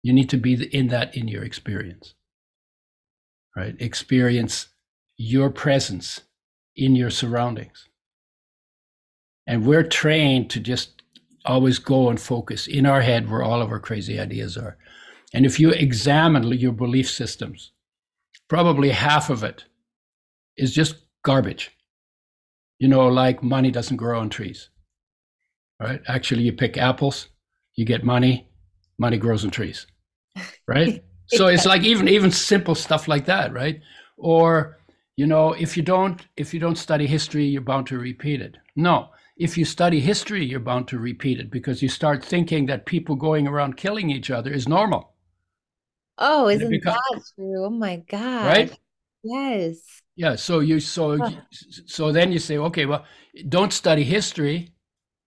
[0.03, 2.15] You need to be in that in your experience.
[3.55, 3.77] Right?
[3.79, 4.69] Experience
[5.19, 6.23] your presence
[6.75, 7.89] in your surroundings.
[9.47, 11.02] And we're trained to just
[11.45, 14.77] always go and focus in our head where all of our crazy ideas are.
[15.35, 17.73] And if you examine your belief systems,
[18.49, 19.65] probably half of it
[20.57, 21.71] is just garbage.
[22.79, 24.69] You know, like money doesn't grow on trees,
[25.81, 26.01] right?
[26.09, 27.29] Actually, you pick apples,
[27.77, 28.49] you get money,
[28.99, 29.87] money grows on trees,
[30.67, 31.03] right?
[31.29, 33.81] so it's like even even simple stuff like that, right?
[34.17, 34.79] Or
[35.17, 38.57] you know, if you don't if you don't study history, you're bound to repeat it.
[38.77, 42.87] No, if you study history, you're bound to repeat it because you start thinking that
[42.87, 45.15] people going around killing each other is normal.
[46.19, 47.65] Oh, isn't becomes, that true?
[47.65, 48.47] Oh my God.
[48.47, 48.79] Right?
[49.25, 49.79] Yes.
[50.17, 50.37] Yeah.
[50.37, 51.37] So you so oh.
[51.87, 53.05] so then you say, okay, well,
[53.49, 54.75] don't study history,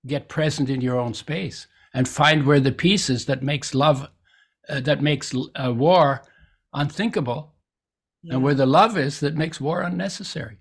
[0.06, 4.08] get present in your own space and find where the pieces that makes love
[4.70, 6.24] uh, that makes uh, war
[6.74, 7.56] unthinkable
[8.22, 8.36] yeah.
[8.36, 10.58] and where the love is that makes war unnecessary.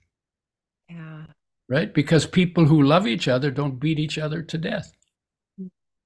[1.69, 1.93] Right?
[1.93, 4.93] Because people who love each other don't beat each other to death.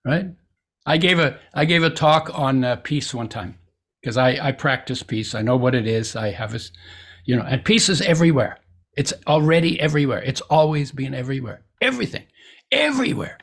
[0.04, 0.26] Right?
[0.86, 3.58] I gave a I gave a talk on uh, peace one time
[4.00, 5.34] because I I practice peace.
[5.34, 6.16] I know what it is.
[6.16, 6.60] I have a
[7.24, 8.58] you know, and peace is everywhere.
[8.96, 10.22] It's already everywhere.
[10.22, 11.62] It's always been everywhere.
[11.80, 12.24] Everything.
[12.72, 13.38] Everywhere.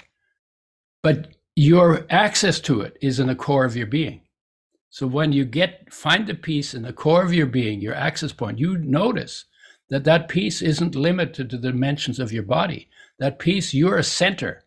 [1.04, 4.22] But your access to it is in the core of your being.
[4.90, 8.32] So when you get find the peace in the core of your being, your access
[8.32, 9.46] point, you notice
[9.90, 12.90] that that peace isn't limited to the dimensions of your body.
[13.20, 14.64] That peace, you're a center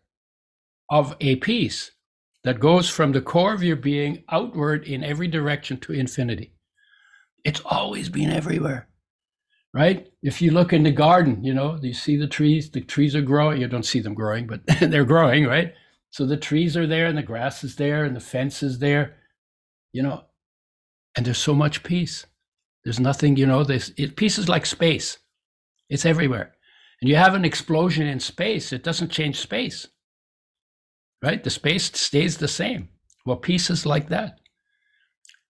[0.89, 1.91] of a peace
[2.43, 6.53] that goes from the core of your being outward in every direction to infinity.
[7.43, 8.87] It's always been everywhere,
[9.73, 10.11] right?
[10.23, 13.21] If you look in the garden, you know, you see the trees, the trees are
[13.21, 13.61] growing.
[13.61, 15.73] You don't see them growing, but they're growing, right?
[16.11, 19.17] So the trees are there and the grass is there and the fence is there,
[19.93, 20.23] you know,
[21.15, 22.25] and there's so much peace.
[22.83, 25.17] There's nothing, you know, this it, peace is like space.
[25.89, 26.55] It's everywhere.
[27.01, 29.87] And you have an explosion in space, it doesn't change space.
[31.21, 31.43] Right?
[31.43, 32.89] The space stays the same.
[33.25, 34.39] Well, peace is like that.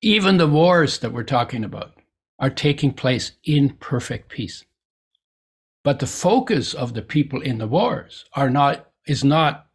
[0.01, 1.93] Even the wars that we're talking about
[2.39, 4.63] are taking place in perfect peace.
[5.83, 9.67] But the focus of the people in the wars are not is not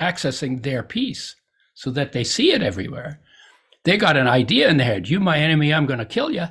[0.00, 1.36] accessing their peace
[1.74, 3.20] so that they see it everywhere.
[3.84, 6.46] They got an idea in their head you, my enemy, I'm going to kill you.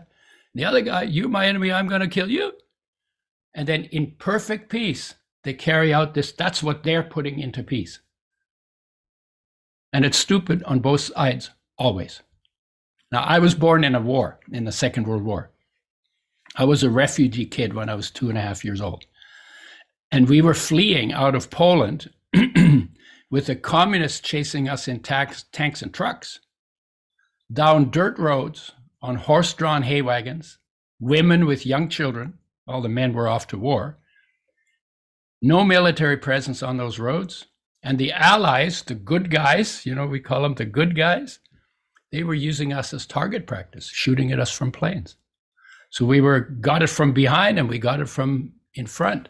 [0.56, 2.54] The other guy, you, my enemy, I'm going to kill you.
[3.54, 6.32] And then in perfect peace, they carry out this.
[6.32, 8.00] That's what they're putting into peace.
[9.94, 12.22] And it's stupid on both sides, always.
[13.12, 15.52] Now, I was born in a war, in the Second World War.
[16.56, 19.06] I was a refugee kid when I was two and a half years old.
[20.12, 22.12] And we were fleeing out of Poland
[23.32, 26.40] with the communists chasing us in tax, tanks and trucks,
[27.52, 30.58] down dirt roads on horse drawn hay wagons,
[31.00, 32.36] women with young children,
[32.68, 33.98] all the men were off to war,
[35.42, 37.46] no military presence on those roads.
[37.82, 41.40] And the Allies, the good guys, you know, we call them the good guys,
[42.12, 45.16] they were using us as target practice, shooting at us from planes.
[45.92, 49.30] So we were got it from behind and we got it from in front.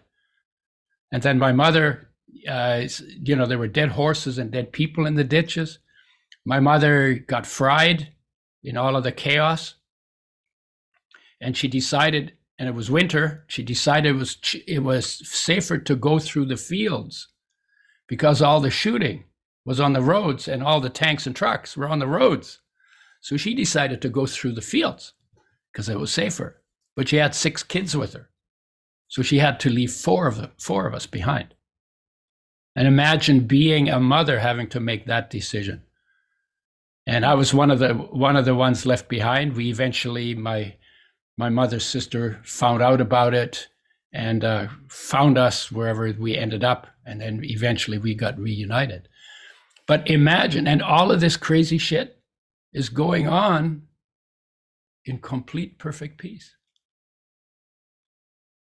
[1.12, 2.10] And then my mother
[2.47, 2.88] uh,
[3.23, 5.79] you know, there were dead horses and dead people in the ditches.
[6.45, 8.13] My mother got fried
[8.63, 9.75] in all of the chaos.
[11.41, 15.95] And she decided, and it was winter, she decided it was, it was safer to
[15.95, 17.30] go through the fields
[18.08, 19.23] because all the shooting
[19.65, 22.60] was on the roads and all the tanks and trucks were on the roads.
[23.21, 25.13] So she decided to go through the fields
[25.71, 26.62] because it was safer.
[26.95, 28.30] But she had six kids with her.
[29.08, 31.54] So she had to leave four of them, four of us behind.
[32.75, 35.84] And imagine being a mother having to make that decision.
[37.10, 39.56] And I was one of the one of the ones left behind.
[39.56, 40.76] We eventually, my
[41.38, 43.67] my mother's sister found out about it
[44.13, 49.10] and uh, found us wherever we ended up, and then eventually we got reunited.
[49.88, 52.22] But imagine, and all of this crazy shit
[52.74, 53.88] is going on
[55.04, 56.56] in complete perfect peace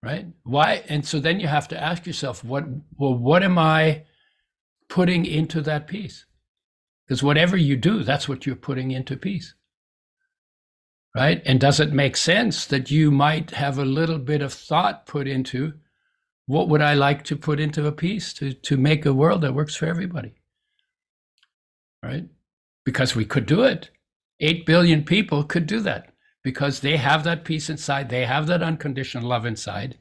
[0.05, 2.65] right why and so then you have to ask yourself what
[2.99, 4.05] well what am i
[4.89, 6.27] putting into that peace
[7.07, 9.55] because whatever you do that's what you're putting into peace
[11.15, 15.07] right and does it make sense that you might have a little bit of thought
[15.07, 15.73] put into
[16.47, 19.55] what would i like to put into a peace to to make a world that
[19.55, 20.35] works for everybody
[22.03, 22.29] right
[22.85, 23.91] because we could do it
[24.41, 26.13] 8 billion people could do that
[26.47, 28.09] because they have that peace inside.
[28.09, 29.99] They have that unconditional love inside.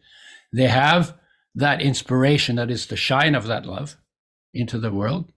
[0.53, 1.17] They have
[1.55, 3.97] that inspiration that is the shine of that love
[4.53, 5.31] into the world.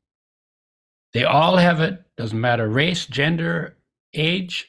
[1.14, 2.03] They all have it.
[2.16, 3.77] Doesn't matter race, gender,
[4.14, 4.68] age,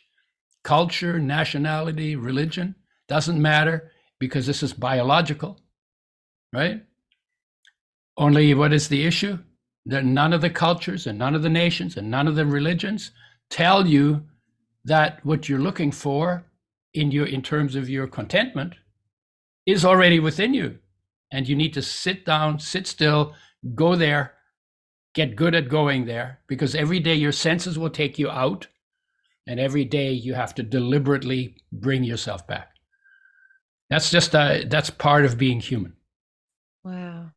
[0.63, 2.75] culture, nationality, religion.
[3.07, 5.59] Doesn't matter because this is biological,
[6.53, 6.83] right?
[8.17, 9.39] Only what is the issue?
[9.85, 13.11] That none of the cultures and none of the nations and none of the religions
[13.49, 14.25] tell you
[14.85, 16.45] that what you're looking for
[16.93, 18.75] in your in terms of your contentment
[19.65, 20.77] is already within you.
[21.31, 23.35] And you need to sit down, sit still,
[23.75, 24.33] go there,
[25.13, 28.67] get good at going there, because every day your senses will take you out.
[29.47, 32.69] And every day you have to deliberately bring yourself back.
[33.89, 35.93] That's just a, that's part of being human.
[36.83, 37.31] Wow.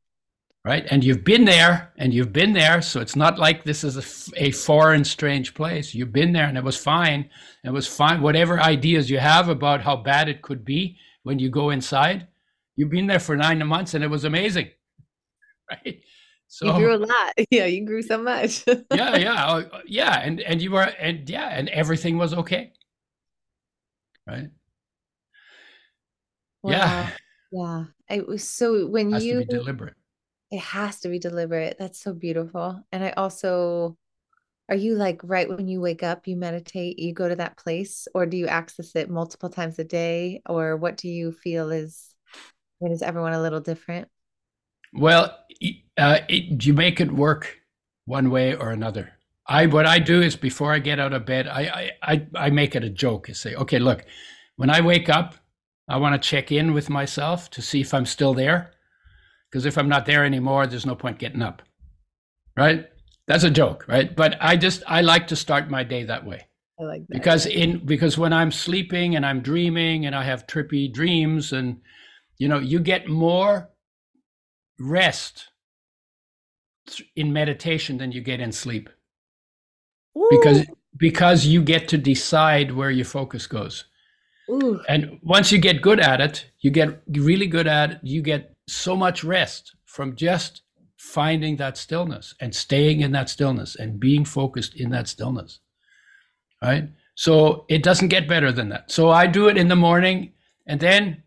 [0.65, 0.87] Right.
[0.91, 2.83] And you've been there and you've been there.
[2.83, 5.93] So it's not like this is a, a foreign, strange place.
[5.93, 7.31] You've been there and it was fine.
[7.65, 8.21] It was fine.
[8.21, 12.29] Whatever ideas you have about how bad it could be when you go inside,
[12.77, 14.71] you've been there for nine months and it was amazing.
[15.71, 16.03] Right.
[16.53, 17.33] So you grew a lot.
[17.51, 17.65] Yeah.
[17.65, 18.63] You grew so much.
[18.67, 19.17] yeah.
[19.17, 19.47] Yeah.
[19.49, 20.21] Oh, yeah.
[20.21, 21.49] And, and you were, and yeah.
[21.49, 22.73] And everything was okay.
[24.27, 24.51] Right.
[26.63, 26.73] Wow.
[26.73, 27.11] Yeah.
[27.53, 27.85] Yeah.
[28.11, 29.95] It was so when has you deliberate.
[30.51, 31.77] It has to be deliberate.
[31.79, 32.85] That's so beautiful.
[32.93, 33.97] And I also
[34.69, 38.09] are you like right when you wake up, you meditate, you go to that place,
[38.15, 40.43] or do you access it multiple times a day?
[40.47, 42.15] Or what do you feel is
[42.79, 44.09] when is everyone a little different?
[44.93, 45.39] Well,
[45.97, 47.59] uh, it, you make it work
[48.05, 49.13] one way or another.
[49.47, 52.51] I what I do is before I get out of bed, I I I, I
[52.51, 53.29] make it a joke.
[53.29, 54.05] I say, okay, look,
[54.57, 55.35] when I wake up,
[55.89, 58.73] I want to check in with myself to see if I'm still there.
[59.51, 61.63] Because if I'm not there anymore, there's no point getting up.
[62.57, 62.89] Right?
[63.27, 64.15] That's a joke, right?
[64.15, 66.49] But I just I like to start my day that way.
[66.81, 67.15] I like that.
[67.15, 71.81] Because in because when I'm sleeping and I'm dreaming and I have trippy dreams and
[72.39, 73.71] you know, you get more
[74.81, 75.52] rest
[77.17, 78.91] in meditation than you get in sleep.
[80.17, 80.29] Ooh.
[80.31, 83.85] Because because you get to decide where your focus goes.
[84.51, 84.81] Ooh.
[84.89, 88.55] And once you get good at it, you get really good at it, you get
[88.69, 90.63] so much rest from just
[90.97, 95.61] finding that stillness and staying in that stillness and being focused in that stillness.
[96.63, 96.89] Right?
[97.15, 98.91] So it doesn't get better than that.
[98.91, 100.33] So I do it in the morning.
[100.67, 101.22] And then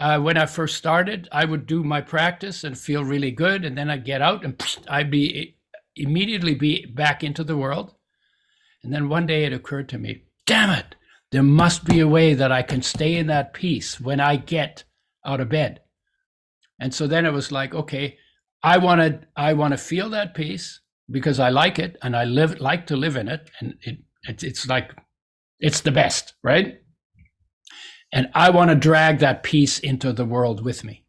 [0.00, 3.66] uh, when I first started, I would do my practice and feel really good.
[3.66, 5.58] And then I'd get out and I'd be
[5.94, 7.94] immediately be back into the world.
[8.82, 10.96] And then one day it occurred to me, damn it,
[11.32, 14.84] there must be a way that I can stay in that peace when I get
[15.26, 15.80] out of bed.
[16.80, 18.16] And so then it was like, okay,
[18.62, 22.24] I want to I want to feel that peace because I like it and I
[22.24, 24.92] live like to live in it and it, it it's like
[25.58, 26.79] it's the best, right?
[28.12, 31.04] And I want to drag that peace into the world with me.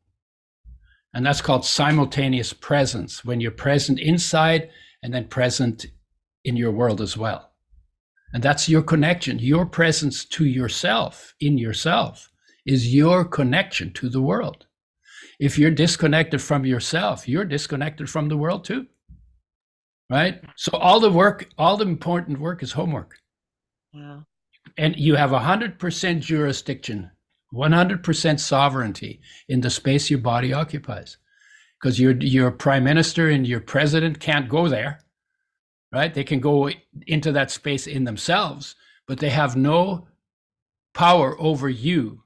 [1.14, 4.70] And that's called simultaneous presence when you're present inside
[5.04, 5.88] and then present
[6.46, 7.52] in your world as well.
[8.34, 9.40] And that's your connection.
[9.40, 12.30] Your presence to yourself, in yourself,
[12.66, 14.68] is your connection to the world.
[15.40, 18.88] If you're disconnected from yourself, you're disconnected from the world too.
[20.10, 20.42] Right?
[20.56, 23.16] So all the work, all the important work is homework.
[23.94, 24.26] Wow.
[24.78, 27.12] And you have 100% jurisdiction,
[27.54, 31.18] 100% sovereignty in the space your body occupies.
[31.80, 35.00] Because your, your prime minister and your president can't go there
[35.92, 36.14] right?
[36.14, 36.70] They can go
[37.08, 38.76] into that space in themselves,
[39.08, 40.08] but they have no
[40.94, 42.24] power over you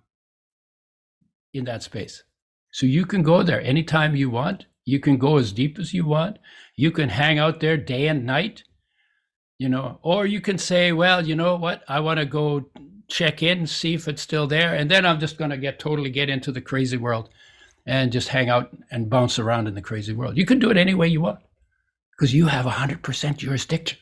[1.54, 2.24] in that space.
[2.72, 4.66] So you can go there anytime you want.
[4.86, 6.38] You can go as deep as you want.
[6.76, 8.64] You can hang out there day and night,
[9.58, 11.84] you know, or you can say, well, you know what?
[11.88, 12.66] I want to go
[13.08, 14.76] check in, see if it's still there.
[14.76, 17.30] And then I'm just going to get totally get into the crazy world
[17.86, 20.38] and just hang out and bounce around in the crazy world.
[20.38, 21.40] You can do it any way you want
[22.12, 23.98] because you have 100% jurisdiction,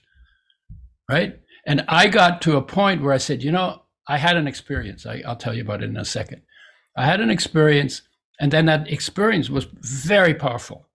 [1.10, 1.40] right?
[1.66, 5.06] And I got to a point where I said, you know, I had an experience.
[5.06, 6.42] I, will tell you about it in a second.
[6.98, 8.02] I had an experience,
[8.40, 10.88] and then that experience was very powerful,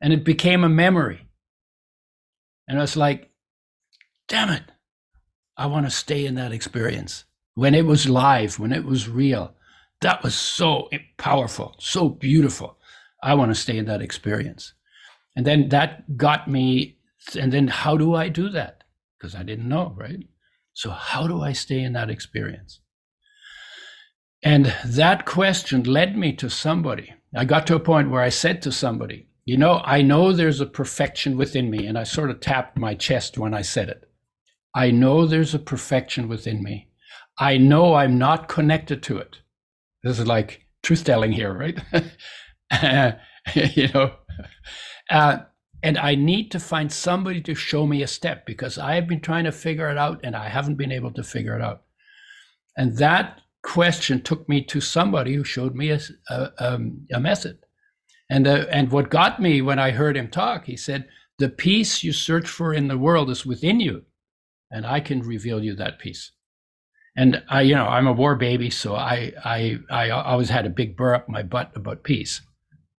[0.00, 1.26] and it became a memory.
[2.68, 3.31] And I was like,
[4.28, 4.62] damn it,
[5.56, 7.24] I want to stay in that experience.
[7.54, 9.54] When it was live, when it was real,
[10.00, 12.78] that was so powerful, so beautiful.
[13.22, 14.74] I want to stay in that experience.
[15.36, 16.98] And then that got me.
[17.38, 18.84] And then how do I do that?
[19.16, 20.26] Because I didn't know, right?
[20.74, 22.80] So, how do I stay in that experience?
[24.42, 27.14] And that question led me to somebody.
[27.34, 30.60] I got to a point where I said to somebody, You know, I know there's
[30.60, 31.86] a perfection within me.
[31.86, 34.10] And I sort of tapped my chest when I said it.
[34.74, 36.88] I know there's a perfection within me.
[37.38, 39.38] I know I'm not connected to it.
[40.02, 41.78] This is like truth telling here, right?
[43.54, 44.14] you know,
[45.10, 45.38] uh,
[45.82, 49.20] and I need to find somebody to show me a step because I have been
[49.20, 51.82] trying to figure it out and I haven't been able to figure it out.
[52.76, 56.00] And that question took me to somebody who showed me a,
[56.30, 57.58] a, um, a method.
[58.30, 61.06] And uh, and what got me when I heard him talk, he said,
[61.38, 64.06] "The peace you search for in the world is within you,
[64.72, 66.32] and I can reveal you that peace."
[67.16, 70.70] And I, you know, I'm a war baby, so I I I always had a
[70.70, 72.40] big burr up my butt about peace,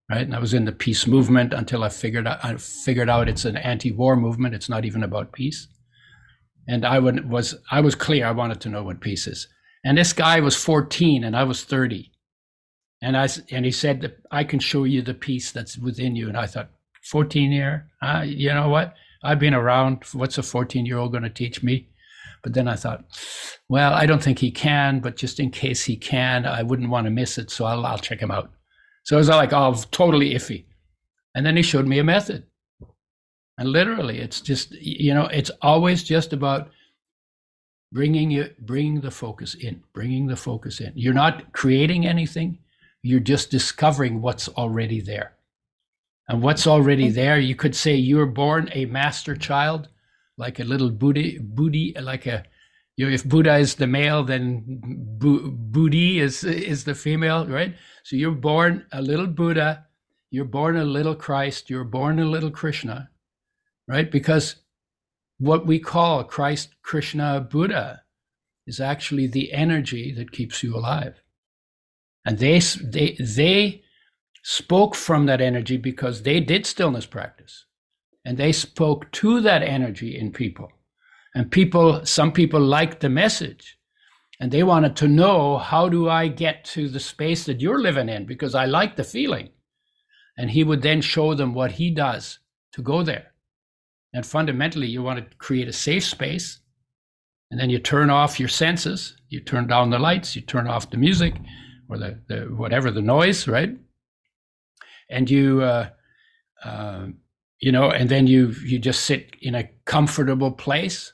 [0.09, 0.21] right?
[0.21, 3.45] And I was in the peace movement until I figured out I figured out it's
[3.45, 4.55] an anti-war movement.
[4.55, 5.67] It's not even about peace.
[6.67, 8.25] And I would, was I was clear.
[8.25, 9.47] I wanted to know what peace is.
[9.83, 12.13] And this guy was 14, and I was 30
[13.03, 16.29] and I and he said that I can show you the peace that's within you.
[16.29, 16.69] And I thought,
[17.03, 18.95] 14 year, uh, you know what?
[19.23, 20.03] I've been around.
[20.13, 21.89] What's a 14 year old going to teach me?
[22.43, 23.05] But then I thought,
[23.69, 24.99] well, I don't think he can.
[24.99, 27.49] But just in case he can, I wouldn't want to miss it.
[27.51, 28.51] So I'll, I'll check him out.
[29.03, 30.65] So it was like, oh, totally iffy.
[31.35, 32.45] And then he showed me a method.
[33.57, 36.69] And literally, it's just you know, it's always just about
[37.91, 40.91] bringing you bringing the focus in, bringing the focus in.
[40.95, 42.57] You're not creating anything
[43.03, 45.33] you're just discovering what's already there.
[46.27, 49.89] And what's already there, you could say you were born a master child,
[50.37, 52.45] like a little Buddha, Buddhi, like a,
[52.97, 54.63] you know, if Buddha is the male, then
[55.19, 57.75] Buddhi is is the female, right?
[58.03, 59.87] So you're born a little Buddha,
[60.31, 63.09] you're born a little Christ, you're born a little Krishna,
[63.87, 64.09] right?
[64.09, 64.57] Because
[65.39, 68.03] what we call Christ, Krishna, Buddha
[68.67, 71.21] is actually the energy that keeps you alive
[72.25, 73.82] and they they they
[74.43, 77.65] spoke from that energy because they did stillness practice.
[78.25, 80.71] And they spoke to that energy in people.
[81.33, 83.77] And people some people liked the message.
[84.39, 88.09] And they wanted to know how do i get to the space that you're living
[88.09, 88.25] in?
[88.25, 89.49] Because i like the feeling.
[90.37, 92.39] And he would then show them what he does
[92.73, 93.33] to go there.
[94.13, 96.59] And fundamentally you want to create a safe space.
[97.51, 99.15] And then you turn off your senses.
[99.29, 100.35] You turn down the lights.
[100.35, 101.35] You turn off the music
[101.89, 103.77] or the, the whatever the noise, right?
[105.09, 105.89] And you, uh,
[106.63, 107.07] uh,
[107.59, 111.13] you know, and then you you just sit in a comfortable place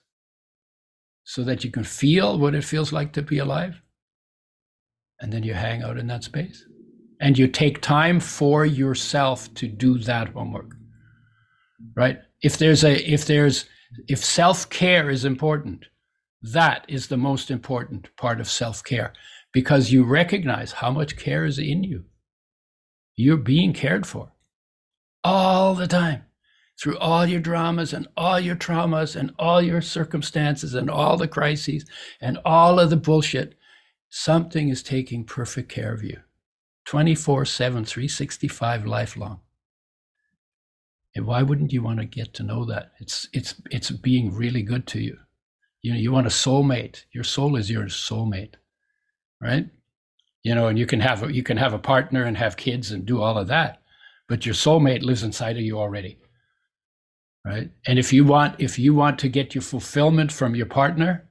[1.23, 3.81] so that you can feel what it feels like to be alive.
[5.19, 6.65] And then you hang out in that space.
[7.21, 10.75] And you take time for yourself to do that homework.
[11.95, 12.19] Right?
[12.41, 13.65] If there's a if there's
[14.07, 15.85] if self-care is important,
[16.41, 19.13] that is the most important part of self-care
[19.51, 22.05] because you recognize how much care is in you.
[23.20, 24.32] You're being cared for
[25.26, 26.24] all the time
[26.82, 31.28] through all your dramas and all your traumas and all your circumstances and all the
[31.28, 31.86] crises
[32.22, 33.55] and all of the bullshit.
[34.09, 36.22] Something is taking perfect care of you
[36.86, 39.41] 24 7, 365, lifelong.
[41.13, 42.93] And why wouldn't you want to get to know that?
[43.01, 45.17] It's, it's, it's being really good to you.
[45.82, 47.03] You know, you want a soulmate.
[47.11, 48.53] Your soul is your soulmate
[49.41, 49.67] right?
[50.43, 52.91] You know, and you can have a, you can have a partner and have kids
[52.91, 53.81] and do all of that,
[54.27, 56.17] but your soulmate lives inside of you already,
[57.45, 57.69] right?
[57.85, 61.29] And if you want if you want to get your fulfillment from your partner,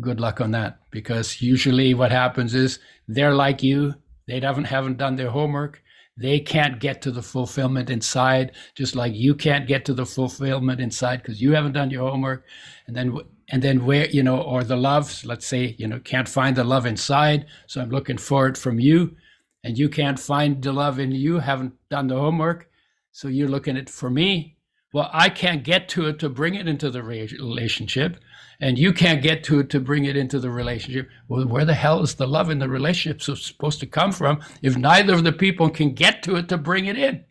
[0.00, 2.78] good luck on that because usually what happens is
[3.08, 3.94] they're like you,
[4.26, 5.82] they haven't haven't done their homework,
[6.16, 10.80] they can't get to the fulfillment inside just like you can't get to the fulfillment
[10.80, 12.44] inside because you haven't done your homework
[12.86, 13.18] and then
[13.54, 16.64] and then where you know or the love let's say you know can't find the
[16.64, 19.16] love inside so i'm looking for it from you
[19.62, 22.68] and you can't find the love in you haven't done the homework
[23.12, 24.56] so you're looking at for me.
[24.92, 28.16] Well i can't get to it to bring it into the relationship
[28.60, 31.08] and you can't get to it to bring it into the relationship.
[31.28, 34.76] Well where the hell is the love in the relationship supposed to come from if
[34.76, 37.24] neither of the people can get to it to bring it in?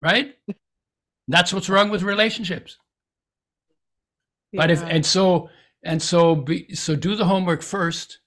[0.00, 0.34] Right?
[1.28, 2.78] That's what's wrong with relationships
[4.52, 5.48] but if and so
[5.82, 8.18] and so be, so do the homework first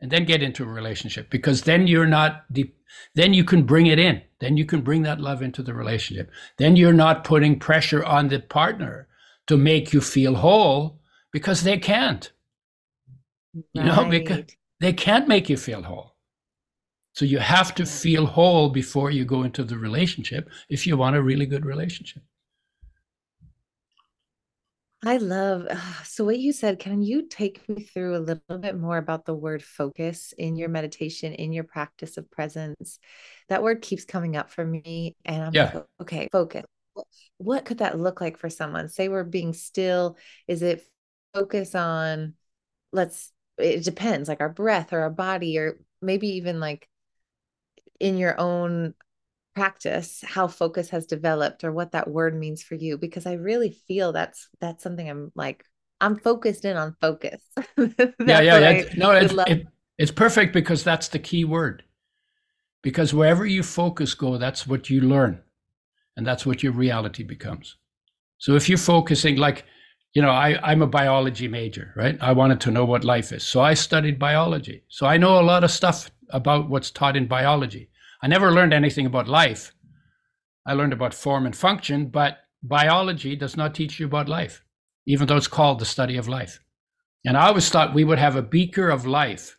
[0.00, 2.76] and then get into a relationship because then you're not deep
[3.14, 4.22] then you can bring it in.
[4.40, 6.30] Then you can bring that love into the relationship.
[6.58, 9.08] Then you're not putting pressure on the partner
[9.46, 11.00] to make you feel whole
[11.32, 12.30] because they can't.
[13.54, 13.64] Right.
[13.74, 14.44] you know because
[14.80, 16.16] they can't make you feel whole.
[17.12, 21.14] So you have to feel whole before you go into the relationship if you want
[21.14, 22.22] a really good relationship
[25.06, 26.78] I love ah, so what you said.
[26.78, 30.68] Can you take me through a little bit more about the word focus in your
[30.68, 32.98] meditation, in your practice of presence?
[33.48, 35.16] That word keeps coming up for me.
[35.24, 35.70] And I'm yeah.
[35.74, 36.64] like, okay, focus.
[37.38, 38.88] What could that look like for someone?
[38.88, 40.16] Say we're being still.
[40.48, 40.86] Is it
[41.34, 42.34] focus on,
[42.92, 46.88] let's, it depends, like our breath or our body, or maybe even like
[48.00, 48.94] in your own
[49.54, 53.70] practice how focus has developed or what that word means for you because i really
[53.86, 55.64] feel that's that's something i'm like
[56.00, 57.40] i'm focused in on focus
[57.78, 58.84] yeah yeah, yeah.
[58.96, 61.84] no it's, it, it's perfect because that's the key word
[62.84, 65.42] because wherever you focus go, that's what you learn,
[66.16, 67.76] and that's what your reality becomes.
[68.36, 69.64] So if you're focusing, like,
[70.12, 72.18] you know, I, I'm a biology major, right?
[72.20, 73.42] I wanted to know what life is.
[73.42, 74.84] So I studied biology.
[74.88, 77.88] So I know a lot of stuff about what's taught in biology.
[78.24, 79.74] I never learned anything about life.
[80.66, 84.64] I learned about form and function, but biology does not teach you about life,
[85.06, 86.58] even though it's called the study of life.
[87.26, 89.58] And I always thought we would have a beaker of life,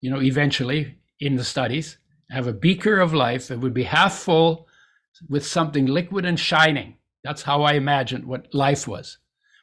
[0.00, 1.98] you know, eventually in the studies,
[2.28, 3.46] have a beaker of life.
[3.46, 4.66] that would be half full
[5.28, 6.96] with something liquid and shining.
[7.22, 9.18] That's how I imagined what life was.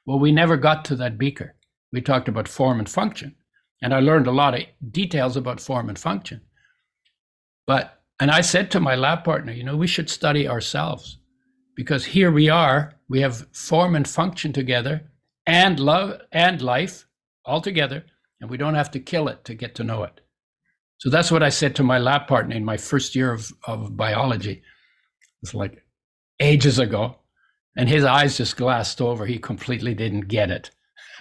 [0.06, 1.56] Well, we never got to that beaker.
[1.92, 3.36] We talked about form and function.
[3.82, 4.62] And I learned a lot of
[4.94, 6.40] details about form and function.
[7.68, 11.18] But, and I said to my lab partner, you know, we should study ourselves
[11.76, 15.10] because here we are, we have form and function together
[15.46, 17.06] and love and life
[17.46, 18.06] all together,
[18.40, 20.22] and we don't have to kill it to get to know it.
[21.00, 23.98] So that's what I said to my lab partner in my first year of, of
[23.98, 24.62] biology.
[25.42, 25.84] It's like
[26.40, 27.16] ages ago.
[27.78, 29.26] And his eyes just glassed over.
[29.26, 30.72] He completely didn't get it.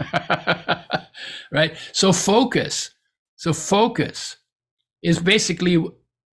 [1.53, 1.76] right?
[1.93, 2.91] So focus.
[3.36, 4.36] So focus
[5.03, 5.86] is basically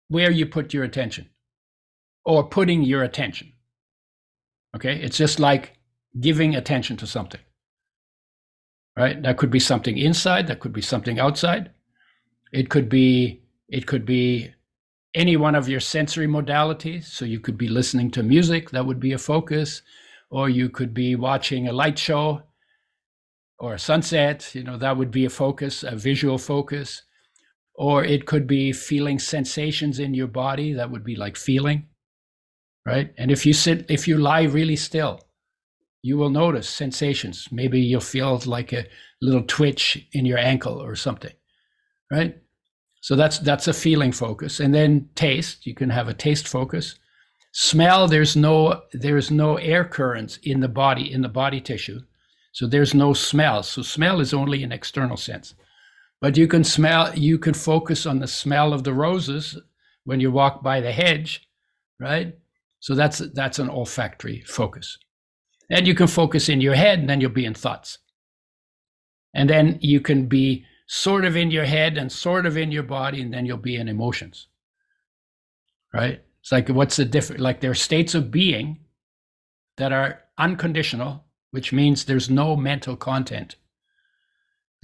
[0.07, 1.29] where you put your attention
[2.25, 3.53] or putting your attention.
[4.75, 4.99] Okay?
[4.99, 5.77] It's just like
[6.19, 7.41] giving attention to something.
[8.97, 9.21] Right?
[9.21, 11.71] That could be something inside, that could be something outside.
[12.53, 14.53] It could be it could be
[15.15, 17.05] any one of your sensory modalities.
[17.05, 19.81] So you could be listening to music, that would be a focus,
[20.29, 22.43] or you could be watching a light show
[23.57, 27.03] or a sunset, you know, that would be a focus, a visual focus.
[27.77, 31.87] Or it could be feeling sensations in your body, that would be like feeling,
[32.85, 33.13] right?
[33.17, 35.19] And if you sit, if you lie really still,
[36.01, 37.47] you will notice sensations.
[37.51, 38.85] Maybe you'll feel like a
[39.21, 41.33] little twitch in your ankle or something,
[42.11, 42.37] right?
[43.01, 44.59] So that's that's a feeling focus.
[44.59, 46.97] And then taste, you can have a taste focus.
[47.51, 51.99] Smell, there's no there's no air currents in the body in the body tissue.
[52.51, 53.63] So there's no smell.
[53.63, 55.55] So smell is only an external sense.
[56.25, 59.59] But you can smell you can focus on the smell of the roses
[60.05, 61.47] when you walk by the hedge,
[61.99, 62.35] right?
[62.79, 64.97] So that's that's an olfactory focus.
[65.69, 67.99] And you can focus in your head and then you'll be in thoughts.
[69.35, 72.81] And then you can be sort of in your head and sort of in your
[72.81, 74.47] body, and then you'll be in emotions.
[75.93, 76.23] Right?
[76.41, 77.39] It's like what's the difference?
[77.43, 78.79] Like there are states of being
[79.77, 83.57] that are unconditional, which means there's no mental content.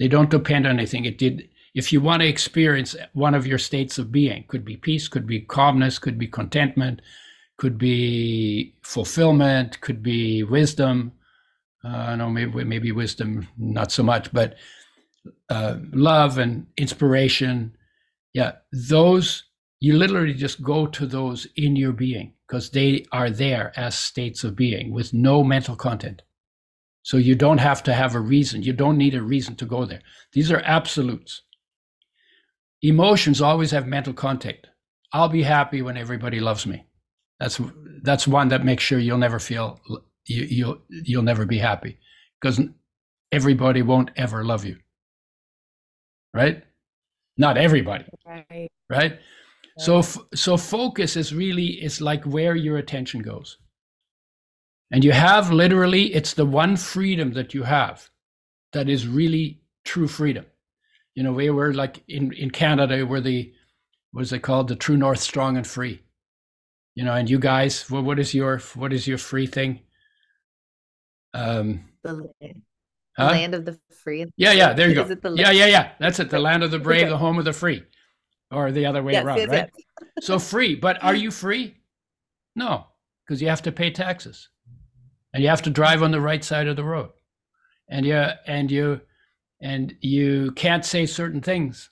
[0.02, 1.04] They don't depend on anything.
[1.04, 4.76] It did if you want to experience one of your states of being, could be
[4.76, 7.00] peace, could be calmness, could be contentment,
[7.56, 11.12] could be fulfillment, could be wisdom.
[11.84, 14.56] Uh, know maybe maybe wisdom not so much, but
[15.48, 17.76] uh, love and inspiration.
[18.34, 19.44] Yeah, those
[19.78, 24.42] you literally just go to those in your being because they are there as states
[24.42, 26.22] of being with no mental content.
[27.02, 28.62] So you don't have to have a reason.
[28.62, 30.00] You don't need a reason to go there.
[30.32, 31.42] These are absolutes.
[32.82, 34.66] Emotions always have mental content.
[35.12, 36.86] I'll be happy when everybody loves me.
[37.40, 37.60] That's
[38.02, 39.80] that's one that makes sure you'll never feel
[40.26, 41.98] you, you'll you'll never be happy
[42.40, 42.60] because
[43.32, 44.76] everybody won't ever love you
[46.34, 46.62] right?
[47.36, 48.70] Not everybody, right?
[48.90, 49.18] right?
[49.78, 50.02] So,
[50.34, 53.58] so focus is really is like where your attention goes,
[54.92, 58.08] and you have literally it's the one freedom that you have,
[58.72, 60.46] that is really true freedom.
[61.14, 63.52] You know, we were like in in Canada, we're the
[64.12, 66.02] what's it called, the true north, strong and free.
[66.94, 69.80] You know, and you guys, what what is your what is your free thing?
[71.34, 72.30] Um, the
[73.16, 73.26] Huh?
[73.26, 74.24] Land of the free.
[74.36, 74.72] Yeah, yeah.
[74.72, 75.04] There you go.
[75.04, 75.92] The yeah, yeah, yeah.
[76.00, 76.30] That's it.
[76.30, 77.84] The land of the brave, the home of the free,
[78.50, 79.70] or the other way yes, around, yes, right?
[80.16, 80.26] Yes.
[80.26, 81.76] so free, but are you free?
[82.56, 82.86] No,
[83.26, 84.48] because you have to pay taxes,
[85.32, 87.10] and you have to drive on the right side of the road,
[87.88, 89.00] and you and you
[89.60, 91.90] and you can't say certain things,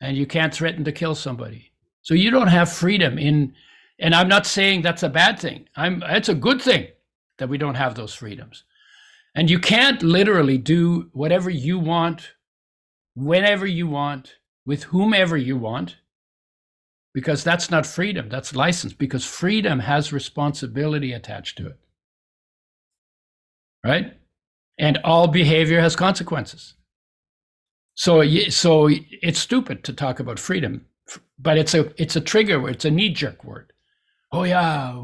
[0.00, 1.72] and you can't threaten to kill somebody.
[2.02, 3.54] So you don't have freedom in.
[3.98, 5.68] And I'm not saying that's a bad thing.
[5.74, 6.02] I'm.
[6.06, 6.88] It's a good thing
[7.38, 8.64] that we don't have those freedoms
[9.36, 12.32] and you can't literally do whatever you want,
[13.14, 15.96] whenever you want, with whomever you want,
[17.12, 21.78] because that's not freedom, that's license, because freedom has responsibility attached to it.
[23.86, 24.12] Right?
[24.78, 26.74] And all behavior has consequences.
[27.94, 30.86] So, so it's stupid to talk about freedom,
[31.38, 32.68] but it's a it's a trigger.
[32.68, 33.72] It's a knee jerk word.
[34.32, 35.02] Oh yeah,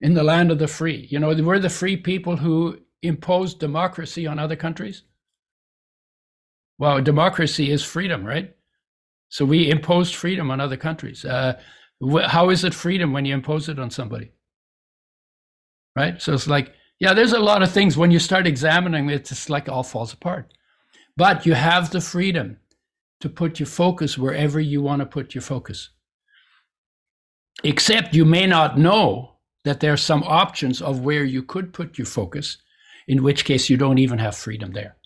[0.00, 1.08] in the land of the free.
[1.10, 5.02] You know, we're the free people who impose democracy on other countries?
[6.78, 8.54] Well, democracy is freedom, right?
[9.28, 11.24] So we imposed freedom on other countries.
[11.24, 11.58] Uh,
[12.26, 14.32] how is it freedom when you impose it on somebody?
[15.96, 16.20] Right.
[16.20, 19.50] So it's like, yeah, there's a lot of things when you start examining it, it's
[19.50, 20.52] like all falls apart.
[21.16, 22.58] But you have the freedom
[23.20, 25.90] to put your focus wherever you want to put your focus.
[27.64, 31.98] Except you may not know that there are some options of where you could put
[31.98, 32.58] your focus,
[33.08, 34.96] in which case you don't even have freedom there.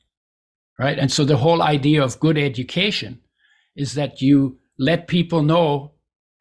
[0.78, 0.99] Right.
[0.99, 3.20] And so the whole idea of good education
[3.76, 5.93] is that you let people know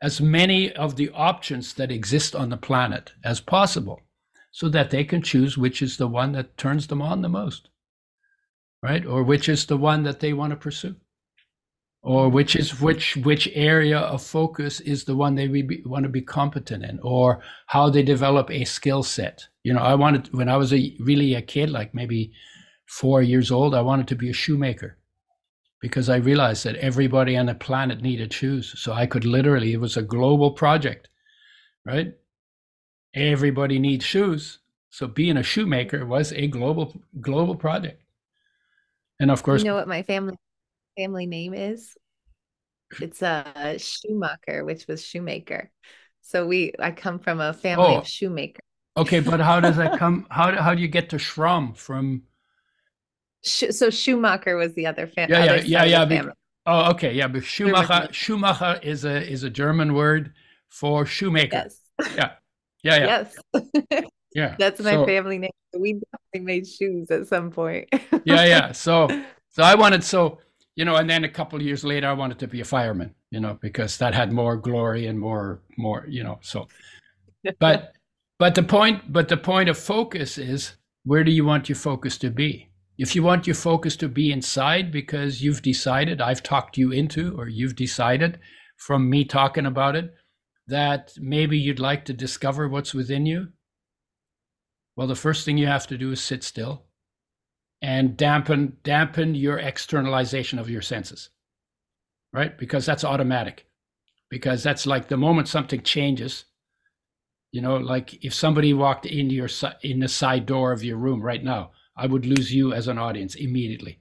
[0.01, 4.01] as many of the options that exist on the planet as possible
[4.51, 7.69] so that they can choose which is the one that turns them on the most
[8.81, 9.05] right?
[9.05, 10.95] Or which is the one that they want to pursue.
[12.01, 15.49] Or which is which which area of focus is the one they
[15.85, 19.45] want to be competent in or how they develop a skill set.
[19.63, 22.31] You know i wanted when i was a really a kid like maybe
[22.85, 24.97] four years old i wanted to be a shoemaker
[25.81, 28.73] because i realized that everybody on the planet needed shoes.
[28.77, 31.09] So i could literally it was a global project
[31.85, 32.13] right
[33.13, 38.01] everybody needs shoes so being a shoemaker was a global global project
[39.19, 40.35] and of course you know what my family
[40.99, 41.97] family name is?
[43.01, 45.71] It's a uh, Schumacher, which was shoemaker.
[46.21, 48.61] So we I come from a family oh, of shoemaker.
[48.97, 50.25] Okay, but how does that come?
[50.29, 52.23] How how do you get to Schramm from?
[53.41, 56.23] So Schumacher was the other, fam- yeah, other yeah, yeah, yeah.
[56.65, 57.27] oh, okay, yeah.
[57.27, 60.33] But Schumacher, Schumacher is a is a German word
[60.67, 61.67] for shoemaker.
[61.67, 61.79] Yes.
[62.15, 62.31] Yeah,
[62.83, 63.27] yeah, yeah.
[63.53, 64.03] Yes.
[64.33, 64.55] yeah.
[64.57, 65.51] That's my so, family name.
[65.77, 67.89] We definitely made shoes at some point.
[68.25, 68.71] yeah, yeah.
[68.71, 69.07] So
[69.49, 70.39] so I wanted so
[70.79, 73.13] you know, and then a couple of years later, I wanted to be a fireman,
[73.31, 76.39] you know, because that had more glory and more, more, you know.
[76.41, 76.69] So,
[77.59, 77.97] but,
[78.37, 82.17] but the point, but the point of focus is where do you want your focus
[82.19, 82.69] to be?
[82.97, 87.37] If you want your focus to be inside because you've decided, I've talked you into,
[87.37, 88.39] or you've decided
[88.77, 90.13] from me talking about it,
[90.69, 93.49] that maybe you'd like to discover what's within you.
[94.95, 96.85] Well, the first thing you have to do is sit still
[97.81, 101.29] and dampen dampen your externalization of your senses
[102.33, 102.57] right?
[102.57, 103.65] Because that's automatic.
[104.29, 106.45] Because that's like the moment something changes
[107.51, 109.49] you know like if somebody walked into your
[109.81, 112.99] in the side door of your room right now i would lose you as an
[112.99, 113.99] audience immediately.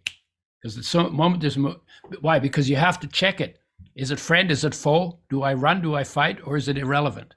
[0.61, 1.81] Because the moment there's mo-
[2.21, 2.39] why?
[2.41, 3.59] Because you have to check it
[3.99, 6.79] is it friend is it foe do i run do i fight or is it
[6.79, 7.35] irrelevant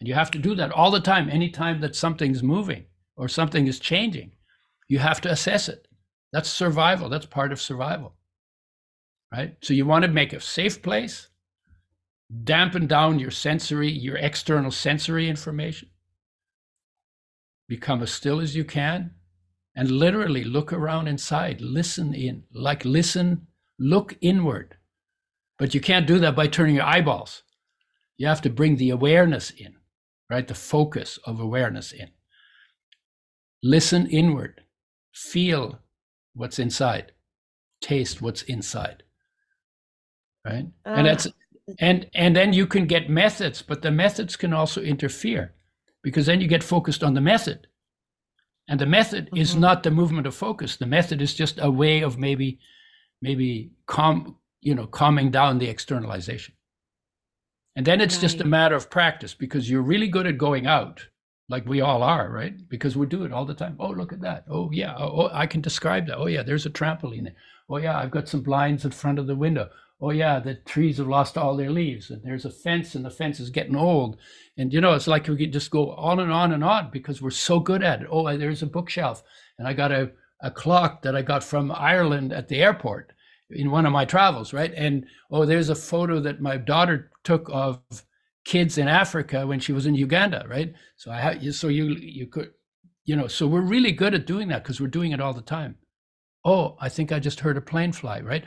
[0.00, 2.86] and you have to do that all the time anytime that something's moving
[3.16, 4.30] or something is changing
[4.88, 5.88] you have to assess it.
[6.32, 7.08] That's survival.
[7.08, 8.14] That's part of survival.
[9.32, 9.56] Right?
[9.60, 11.28] So you want to make a safe place,
[12.44, 15.90] dampen down your sensory, your external sensory information,
[17.68, 19.12] become as still as you can,
[19.74, 23.48] and literally look around inside, listen in, like listen,
[23.78, 24.76] look inward.
[25.58, 27.42] But you can't do that by turning your eyeballs.
[28.18, 29.76] You have to bring the awareness in,
[30.30, 30.46] right?
[30.46, 32.10] The focus of awareness in.
[33.62, 34.62] Listen inward
[35.12, 35.80] feel
[36.34, 37.12] what's inside,
[37.80, 39.02] taste what's inside.
[40.44, 40.66] Right?
[40.84, 41.26] Uh, and that's
[41.80, 45.54] and and then you can get methods, but the methods can also interfere
[46.02, 47.66] because then you get focused on the method.
[48.68, 49.38] And the method mm-hmm.
[49.38, 50.76] is not the movement of focus.
[50.76, 52.58] The method is just a way of maybe
[53.22, 56.54] maybe calm, you know, calming down the externalization.
[57.76, 58.22] And then it's right.
[58.22, 61.06] just a matter of practice because you're really good at going out
[61.48, 62.56] like we all are, right?
[62.68, 63.76] Because we do it all the time.
[63.78, 64.44] Oh, look at that.
[64.50, 64.94] Oh, yeah.
[64.96, 66.18] Oh, oh, I can describe that.
[66.18, 67.36] Oh, yeah, there's a trampoline there.
[67.68, 69.68] Oh, yeah, I've got some blinds in front of the window.
[70.00, 72.10] Oh, yeah, the trees have lost all their leaves.
[72.10, 74.16] And there's a fence, and the fence is getting old.
[74.56, 77.22] And, you know, it's like we could just go on and on and on because
[77.22, 78.08] we're so good at it.
[78.10, 79.22] Oh, there's a bookshelf.
[79.58, 83.12] And I got a, a clock that I got from Ireland at the airport
[83.50, 84.72] in one of my travels, right?
[84.76, 87.80] And, oh, there's a photo that my daughter took of
[88.46, 90.72] kids in Africa when she was in Uganda, right?
[90.96, 92.52] So I have so you you could
[93.04, 95.42] you know so we're really good at doing that because we're doing it all the
[95.42, 95.76] time.
[96.44, 98.44] Oh, I think I just heard a plane fly, right?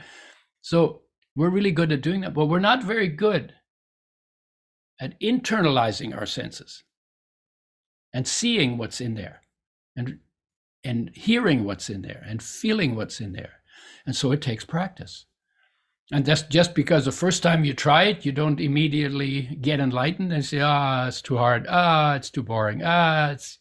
[0.62, 1.02] So
[1.36, 3.52] we're really good at doing that, but we're not very good
[5.00, 6.82] at internalizing our senses
[8.14, 9.42] and seeing what's in there
[9.96, 10.18] and
[10.82, 13.59] and hearing what's in there and feeling what's in there.
[14.06, 15.26] And so it takes practice.
[16.12, 20.32] And that's just because the first time you try it, you don't immediately get enlightened
[20.32, 21.66] and say, ah, it's too hard.
[21.68, 22.82] Ah, it's too boring.
[22.84, 23.58] Ah, it's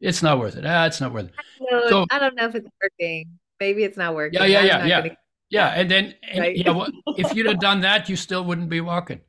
[0.00, 0.66] it's not worth it.
[0.66, 1.34] Ah, it's not worth it.
[1.38, 3.38] I, so, I don't know if it's working.
[3.58, 4.38] Maybe it's not working.
[4.38, 5.00] Yeah, yeah, yeah, yeah.
[5.00, 5.16] Gonna...
[5.50, 5.68] Yeah.
[5.68, 6.56] And then and, right.
[6.56, 9.20] yeah, well, if you'd have done that, you still wouldn't be walking.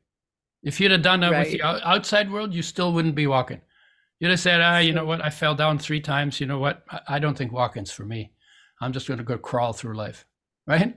[0.62, 1.50] If you'd have done that right.
[1.50, 3.62] with the outside world, you still wouldn't be walking.
[4.18, 5.24] You'd have said, ah, you know what?
[5.24, 6.38] I fell down three times.
[6.38, 6.84] You know what?
[7.08, 8.32] I don't think walking's for me.
[8.82, 10.26] I'm just going to go crawl through life.
[10.66, 10.96] Right?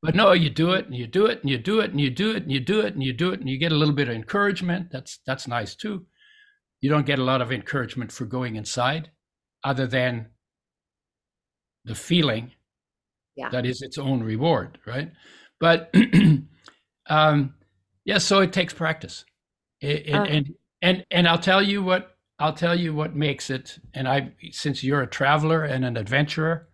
[0.00, 2.10] But no, you do it and you do it and you do it and you
[2.10, 3.94] do it and you do it and you do it and you get a little
[3.94, 4.90] bit of encouragement.
[4.92, 6.06] That's that's nice too.
[6.80, 9.10] You don't get a lot of encouragement for going inside,
[9.64, 10.28] other than
[11.84, 12.52] the feeling
[13.36, 13.48] yeah.
[13.48, 15.10] that is its own reward, right?
[15.58, 15.92] But
[17.10, 17.54] um,
[18.04, 19.24] yeah, so it takes practice,
[19.80, 20.22] it, uh.
[20.22, 23.80] and and and I'll tell you what I'll tell you what makes it.
[23.94, 26.68] And I, since you're a traveler and an adventurer,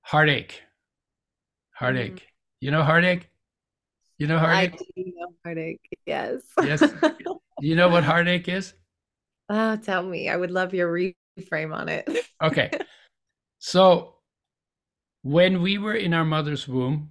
[0.00, 0.62] heartache
[1.76, 2.14] heartache.
[2.14, 2.24] Mm-hmm.
[2.60, 3.30] You know heartache?
[4.18, 4.74] You know heartache?
[4.74, 5.80] I do know heartache.
[6.06, 6.42] Yes.
[6.62, 6.80] yes.
[6.80, 8.74] Do you know what heartache is?
[9.48, 10.28] Oh, tell me.
[10.28, 12.08] I would love your reframe on it.
[12.42, 12.70] okay.
[13.58, 14.14] So
[15.22, 17.10] when we were in our mother's womb,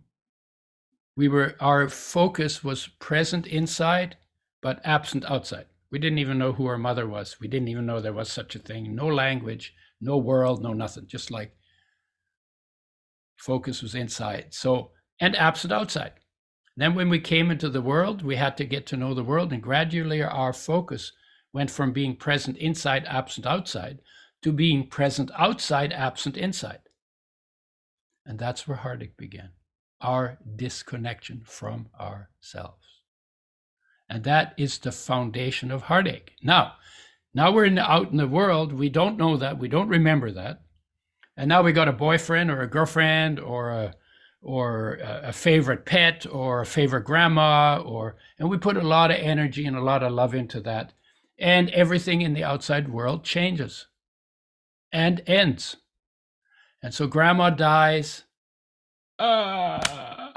[1.15, 4.17] we were our focus was present inside
[4.61, 5.65] but absent outside.
[5.91, 7.39] We didn't even know who our mother was.
[7.39, 8.95] We didn't even know there was such a thing.
[8.95, 11.05] No language, no world, no nothing.
[11.05, 11.55] Just like
[13.37, 14.47] focus was inside.
[14.53, 16.13] So, and absent outside.
[16.77, 19.53] Then, when we came into the world, we had to get to know the world,
[19.53, 21.13] and gradually our focus
[21.53, 23.99] went from being present inside, absent outside,
[24.41, 26.81] to being present outside, absent inside.
[28.25, 29.51] And that's where heartache began
[30.01, 33.01] our disconnection from ourselves.
[34.09, 36.33] And that is the foundation of heartache.
[36.43, 36.73] Now,
[37.33, 40.64] now we're in out in the world, we don't know that, we don't remember that
[41.37, 43.93] and now we got a boyfriend or a girlfriend or a
[44.41, 49.17] or a favorite pet or a favorite grandma or and we put a lot of
[49.17, 50.93] energy and a lot of love into that.
[51.39, 53.87] And everything in the outside world changes
[54.91, 55.77] and ends.
[56.83, 58.23] And so grandma dies.
[59.17, 60.31] Uh,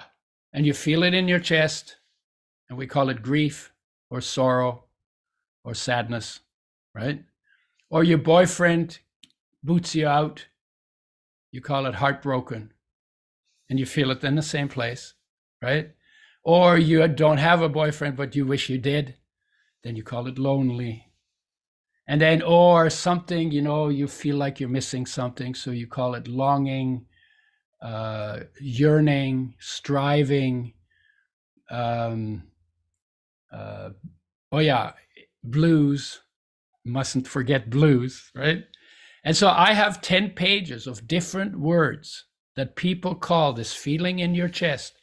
[0.52, 1.96] and you feel it in your chest
[2.68, 3.72] and we call it grief
[4.10, 4.84] or sorrow
[5.64, 6.40] or sadness
[6.98, 7.22] right?
[7.90, 8.98] Or your boyfriend
[9.62, 10.46] boots you out
[11.50, 12.72] you call it heartbroken
[13.68, 15.14] and you feel it in the same place,
[15.62, 15.90] right?
[16.42, 19.16] Or you don't have a boyfriend, but you wish you did,
[19.82, 21.12] then you call it lonely.
[22.06, 26.14] And then, or something, you know, you feel like you're missing something, so you call
[26.14, 27.04] it longing,
[27.82, 30.72] uh, yearning, striving.
[31.70, 32.44] Um,
[33.52, 33.90] uh,
[34.50, 34.92] oh, yeah,
[35.44, 36.20] blues.
[36.82, 38.64] Mustn't forget blues, right?
[39.28, 42.24] And so I have 10 pages of different words
[42.56, 44.94] that people call this feeling in your chest.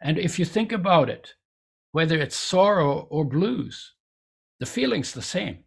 [0.00, 1.34] And if you think about it,
[1.90, 3.94] whether it's sorrow or blues,
[4.60, 5.64] the feeling's the same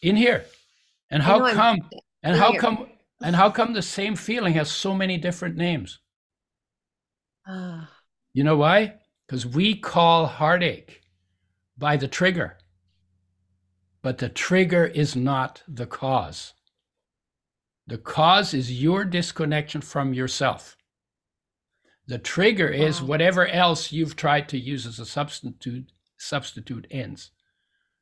[0.00, 0.44] in here.
[1.10, 1.80] And how come
[2.22, 2.90] and how come
[3.20, 5.98] and how come the same feeling has so many different names?
[7.44, 7.86] Uh.
[8.34, 8.94] You know why?
[9.26, 11.00] Because we call heartache
[11.76, 12.56] by the trigger
[14.02, 16.54] but the trigger is not the cause.
[17.86, 20.76] The cause is your disconnection from yourself.
[22.08, 27.30] The trigger is whatever else you've tried to use as a substitute substitute ends.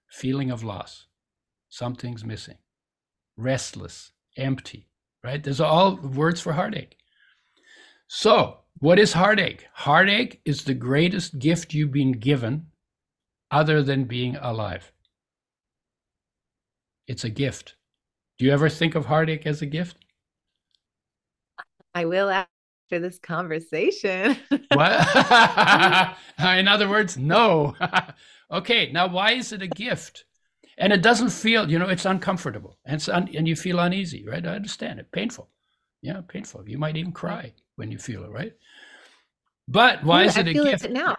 [0.09, 1.07] Feeling of loss.
[1.69, 2.59] Something's missing.
[3.37, 4.89] Restless, empty,
[5.25, 5.43] right?
[5.43, 6.97] There's all words for heartache.
[8.07, 9.67] So, what is heartache?
[9.73, 12.67] Heartache is the greatest gift you've been given
[13.51, 14.93] other than being alive.
[17.07, 17.77] It's a gift.
[18.39, 19.99] Do you ever think of heartache as a gift?
[21.95, 24.37] I will after this conversation.
[24.73, 25.07] what?
[26.39, 27.75] In other words, no.
[28.51, 30.25] okay, now why is it a gift?
[30.77, 34.25] And it doesn't feel, you know, it's uncomfortable and, it's un- and you feel uneasy,
[34.27, 34.45] right?
[34.45, 35.13] I understand it.
[35.13, 35.49] Painful.
[36.03, 36.69] Yeah, painful.
[36.69, 38.53] You might even cry when you feel it, right?
[39.69, 40.85] But why yeah, is it I a feel gift?
[40.85, 41.17] It now.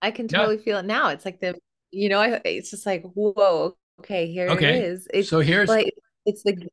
[0.00, 0.62] I can totally yeah.
[0.62, 1.08] feel it now.
[1.08, 1.58] It's like the,
[1.90, 4.78] you know, I, it's just like, whoa, okay, here okay.
[4.78, 5.08] it is.
[5.12, 5.92] It's so here's like
[6.26, 6.68] it's the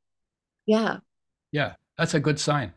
[0.66, 0.98] yeah.
[1.52, 2.74] Yeah, that's a good sign.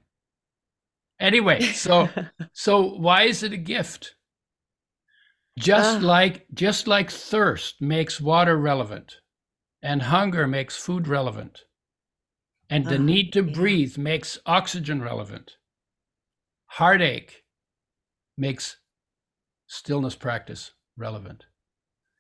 [1.19, 2.09] Anyway, so
[2.53, 4.15] so why is it a gift?
[5.59, 9.17] Just uh, like just like thirst makes water relevant
[9.83, 11.65] and hunger makes food relevant
[12.71, 13.53] and the uh, need to yeah.
[13.53, 15.57] breathe makes oxygen relevant.
[16.67, 17.43] Heartache
[18.39, 18.77] makes
[19.67, 21.45] stillness practice relevant.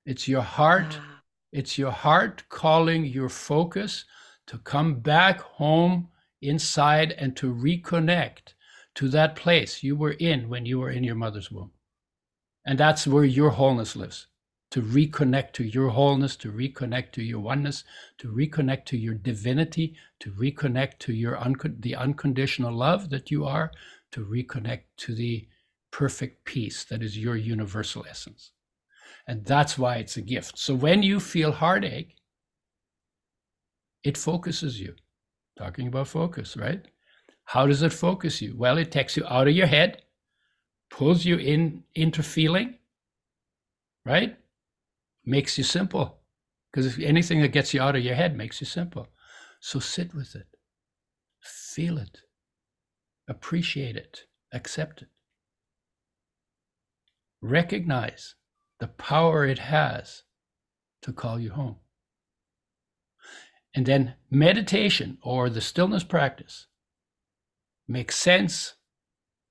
[0.04, 1.19] It's your heart uh,
[1.52, 4.04] it's your heart calling your focus
[4.46, 6.08] to come back home
[6.42, 8.54] inside and to reconnect
[8.94, 11.72] to that place you were in when you were in your mother's womb.
[12.64, 14.26] And that's where your wholeness lives
[14.70, 17.82] to reconnect to your wholeness, to reconnect to your oneness,
[18.18, 21.38] to reconnect to your divinity, to reconnect to your
[21.80, 23.72] the unconditional love that you are,
[24.12, 25.48] to reconnect to the
[25.90, 28.52] perfect peace that is your universal essence.
[29.30, 30.58] And that's why it's a gift.
[30.58, 32.16] So when you feel heartache,
[34.02, 34.96] it focuses you.
[35.56, 36.84] Talking about focus, right?
[37.44, 38.56] How does it focus you?
[38.56, 40.02] Well, it takes you out of your head,
[40.90, 42.78] pulls you in into feeling,
[44.04, 44.36] right?
[45.24, 46.18] Makes you simple.
[46.72, 49.06] Because if anything that gets you out of your head makes you simple.
[49.60, 50.48] So sit with it,
[51.40, 52.18] feel it,
[53.28, 55.08] appreciate it, accept it.
[57.40, 58.34] Recognize
[58.80, 60.22] the power it has
[61.02, 61.76] to call you home.
[63.74, 66.66] And then meditation or the stillness practice
[67.86, 68.74] makes sense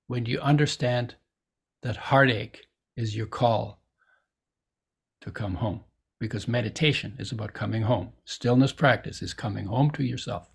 [0.08, 1.16] when you understand
[1.84, 2.66] that heartache
[2.98, 3.82] is your call
[5.22, 5.82] to come home.
[6.20, 8.12] Because meditation is about coming home.
[8.26, 10.50] Stillness practice is coming home to yourself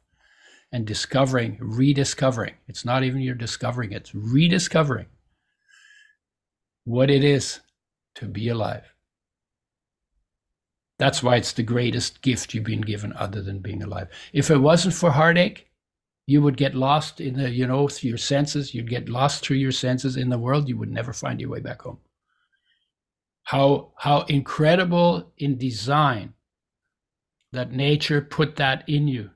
[0.71, 2.55] and discovering, rediscovering.
[2.69, 5.07] It's not even you're discovering, it's rediscovering
[6.85, 7.61] what it is
[8.17, 8.85] to be alive.
[10.99, 14.09] That's why it's the greatest gift you've been given other than being alive.
[14.33, 15.69] If it wasn't for heartache,
[16.27, 18.75] you would get lost in the, you know, through your senses.
[18.75, 20.69] You'd get lost through your senses in the world.
[20.69, 21.99] You would never find your way back home.
[23.43, 26.33] How how incredible in design
[27.53, 29.31] that nature put that in you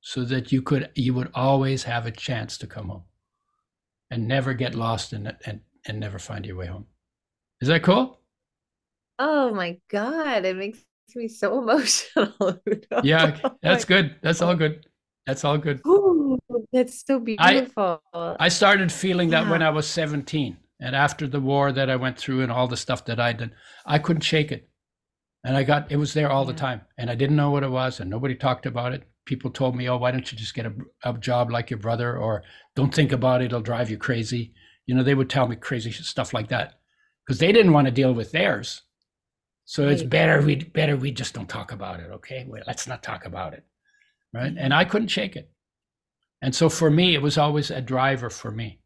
[0.00, 3.04] so that you could you would always have a chance to come home
[4.10, 6.86] and never get lost in it and, and never find your way home.
[7.60, 8.18] Is that cool?
[9.18, 10.44] Oh my God.
[10.46, 10.78] It makes
[11.14, 12.60] me so emotional.
[13.02, 14.16] yeah, oh that's good.
[14.22, 14.86] That's all good.
[15.26, 15.80] That's all good.
[15.86, 16.38] Ooh,
[16.72, 18.02] that's so beautiful.
[18.14, 19.50] I, I started feeling that yeah.
[19.50, 22.76] when I was 17 and after the war that I went through and all the
[22.76, 23.52] stuff that I did,
[23.84, 24.68] I couldn't shake it.
[25.44, 26.52] And I got, it was there all yeah.
[26.52, 26.80] the time.
[26.98, 29.04] And I didn't know what it was and nobody talked about it.
[29.26, 30.72] People told me, oh, why don't you just get a,
[31.04, 32.42] a job like your brother or
[32.74, 34.54] don't think about it, it'll drive you crazy.
[34.86, 36.79] You know, they would tell me crazy stuff like that
[37.30, 38.82] because they didn't want to deal with theirs.
[39.64, 39.92] So right.
[39.92, 42.44] it's better we better we just don't talk about it, okay?
[42.44, 43.64] Well, let's not talk about it.
[44.34, 44.52] Right?
[44.58, 45.48] And I couldn't shake it.
[46.42, 48.80] And so for me, it was always a driver for me.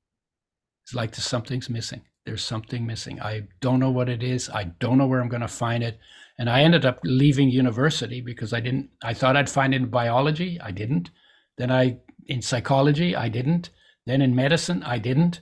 [0.82, 2.02] It's like something's missing.
[2.26, 3.18] There's something missing.
[3.22, 4.50] I don't know what it is.
[4.50, 5.98] I don't know where I'm going to find it.
[6.38, 9.88] And I ended up leaving university because I didn't, I thought I'd find it in
[9.88, 10.60] biology.
[10.60, 11.08] I didn't.
[11.56, 13.70] Then I, in psychology, I didn't.
[14.04, 15.40] Then in medicine, I didn't.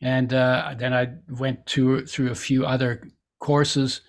[0.00, 3.08] And uh, then I went to, through a few other
[3.40, 4.02] courses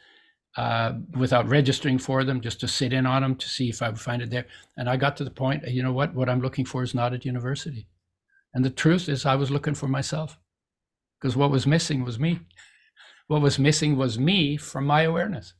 [0.57, 3.89] uh, without registering for them, just to sit in on them to see if I
[3.89, 4.45] would find it there.
[4.77, 6.13] And I got to the point, you know what?
[6.13, 7.87] What I'm looking for is not at university.
[8.53, 10.37] And the truth is, I was looking for myself
[11.19, 12.39] because what was missing was me.
[13.27, 15.53] What was missing was me from my awareness,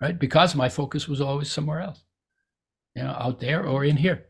[0.00, 0.18] right?
[0.18, 2.02] Because my focus was always somewhere else,
[2.94, 4.29] you know, out there or in here?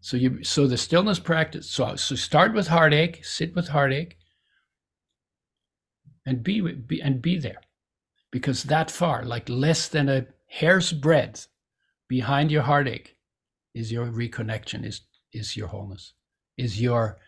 [0.00, 1.68] So you, so the stillness practice.
[1.70, 4.16] So so start with heartache, sit with heartache,
[6.26, 7.60] and be, be and be there
[8.30, 11.48] because that far, like less than a hair's breadth
[12.08, 13.16] behind your heartache,
[13.74, 16.14] is your reconnection, is is your wholeness,
[16.56, 17.18] is your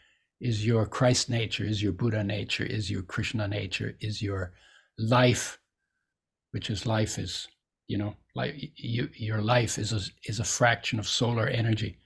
[0.40, 4.52] is your Christ nature, is your Buddha nature, is your Krishna nature, is your
[4.98, 5.58] life,
[6.52, 7.46] which is life is,
[7.88, 11.98] you know, like you, your life is a, is a fraction of solar energy.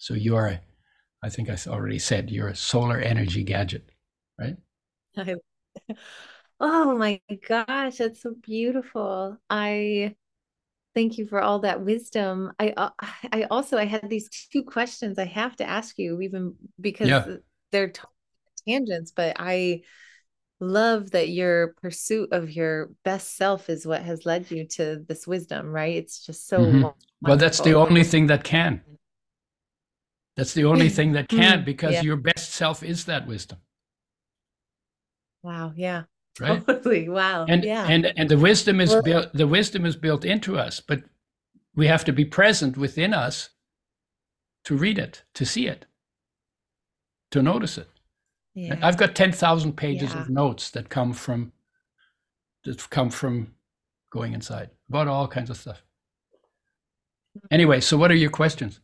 [0.00, 0.58] So you're,
[1.22, 3.90] I think I already said, you're a solar energy gadget,
[4.38, 4.56] right?
[6.62, 9.38] Oh my gosh, that's so beautiful.
[9.48, 10.14] I
[10.94, 12.52] thank you for all that wisdom.
[12.58, 12.90] I uh,
[13.32, 17.36] I also I had these two questions I have to ask you even because yeah.
[17.72, 17.92] they're
[18.68, 19.82] tangents, but I
[20.60, 25.26] love that your pursuit of your best self is what has led you to this
[25.26, 25.96] wisdom, right?
[25.96, 26.88] It's just so mm-hmm.
[27.22, 28.82] Well, that's the only thing that can.
[30.36, 30.92] That's the only mm.
[30.92, 31.38] thing that mm.
[31.38, 32.02] can because yeah.
[32.02, 33.58] your best self is that wisdom.
[35.42, 36.04] Wow, yeah
[36.38, 39.96] right totally wow and yeah and and the wisdom is well, built the wisdom is
[39.96, 41.02] built into us but
[41.74, 43.50] we have to be present within us
[44.64, 45.86] to read it to see it
[47.30, 47.88] to notice it
[48.54, 48.78] yeah.
[48.82, 50.20] i've got 10,000 pages yeah.
[50.20, 51.52] of notes that come from
[52.64, 53.54] that come from
[54.10, 55.82] going inside about all kinds of stuff
[57.50, 58.80] anyway so what are your questions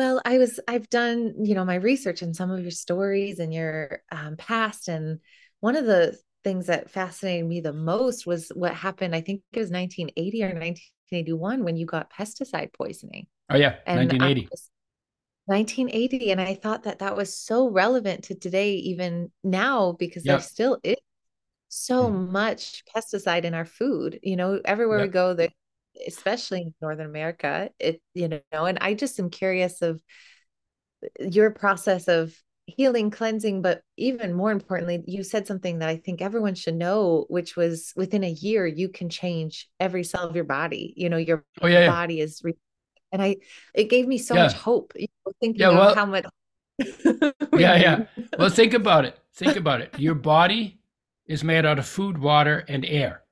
[0.00, 3.54] well i was i've done you know my research in some of your stories and
[3.54, 5.20] your um, past and
[5.60, 9.14] one of the things that fascinated me the most was what happened.
[9.14, 13.26] I think it was 1980 or 1981 when you got pesticide poisoning.
[13.50, 14.48] Oh yeah, and 1980.
[15.46, 20.40] 1980, and I thought that that was so relevant to today, even now, because there
[20.40, 20.96] still is
[21.68, 22.30] so mm.
[22.30, 24.20] much pesticide in our food.
[24.22, 25.50] You know, everywhere we go, that
[26.06, 30.00] especially in Northern America, it you know, and I just am curious of
[31.18, 32.34] your process of
[32.66, 37.26] healing, cleansing, but even more importantly, you said something that I think everyone should know,
[37.28, 40.94] which was within a year, you can change every cell of your body.
[40.96, 42.24] You know, your oh, yeah, body yeah.
[42.24, 42.56] is, re-
[43.12, 43.36] and I,
[43.74, 44.44] it gave me so yeah.
[44.44, 44.92] much hope.
[44.96, 46.24] You know, thinking yeah, well, how much.
[46.78, 48.04] yeah, yeah.
[48.38, 49.18] Well, think about it.
[49.34, 49.98] Think about it.
[49.98, 50.80] Your body
[51.26, 53.22] is made out of food, water, and air,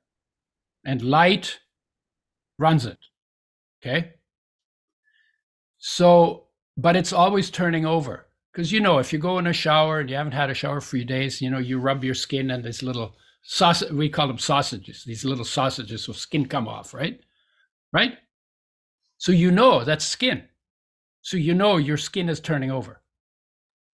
[0.84, 1.58] and light
[2.58, 2.98] runs it.
[3.80, 4.14] Okay.
[5.78, 6.46] So,
[6.76, 10.10] but it's always turning over because you know if you go in a shower and
[10.10, 12.50] you haven't had a shower for a few days, you know you rub your skin
[12.50, 13.92] and these little sausage.
[13.92, 15.04] We call them sausages.
[15.04, 17.20] These little sausages with skin come off, right?
[17.92, 18.18] Right.
[19.18, 20.44] So you know that's skin.
[21.22, 23.00] So you know your skin is turning over.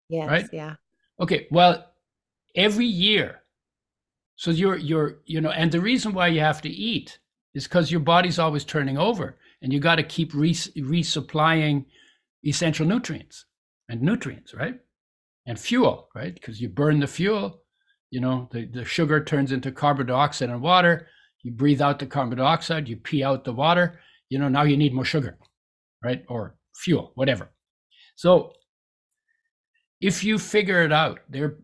[0.08, 0.28] Yes.
[0.28, 0.46] Right.
[0.52, 0.74] Yeah.
[1.18, 1.46] Okay.
[1.50, 1.86] Well,
[2.54, 3.42] every year.
[4.36, 7.18] So you're you're you know, and the reason why you have to eat
[7.54, 11.84] is because your body's always turning over, and you got to keep res- resupplying
[12.44, 13.44] essential nutrients
[13.88, 14.78] and nutrients, right?
[15.46, 16.32] And fuel, right?
[16.32, 17.62] Because you burn the fuel,
[18.10, 21.08] you know, the, the sugar turns into carbon dioxide and water.
[21.42, 24.00] You breathe out the carbon dioxide, you pee out the water.
[24.28, 25.38] You know, now you need more sugar,
[26.04, 26.24] right?
[26.28, 27.50] Or fuel, whatever.
[28.16, 28.52] So
[30.00, 31.58] if you figure it out, there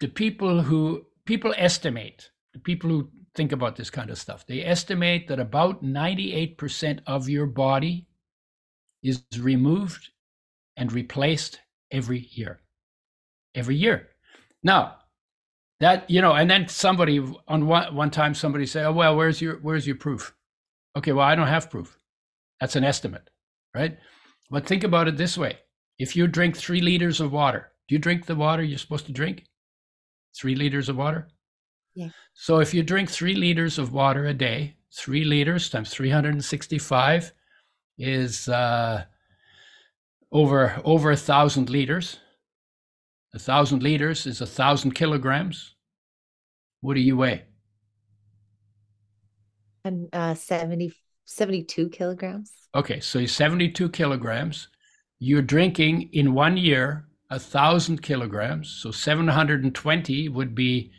[0.00, 4.64] the people who people estimate, the people who think about this kind of stuff, they
[4.64, 8.06] estimate that about 98% of your body
[9.02, 10.10] is removed
[10.76, 11.60] and replaced
[11.90, 12.60] every year.
[13.54, 14.08] Every year.
[14.62, 14.96] Now,
[15.80, 17.18] that you know, and then somebody
[17.48, 20.34] on one one time somebody say, "Oh well, where's your where's your proof?"
[20.96, 21.98] Okay, well, I don't have proof.
[22.60, 23.28] That's an estimate,
[23.74, 23.98] right?
[24.50, 25.58] But think about it this way:
[25.98, 29.12] if you drink three liters of water, do you drink the water you're supposed to
[29.12, 29.44] drink?
[30.36, 31.28] Three liters of water.
[31.94, 32.08] Yeah.
[32.34, 37.32] So if you drink three liters of water a day, three liters times 365
[37.98, 39.04] is uh,
[40.32, 42.18] over over a thousand liters.
[43.34, 45.74] A thousand liters is a thousand kilograms.
[46.80, 47.42] What do you weigh?
[49.84, 50.92] And uh, 70,
[51.24, 52.52] 72 kilograms.
[52.74, 54.68] Okay, so you're 72 kilograms.
[55.18, 58.68] You're drinking in one year a thousand kilograms.
[58.68, 60.92] So 720 would be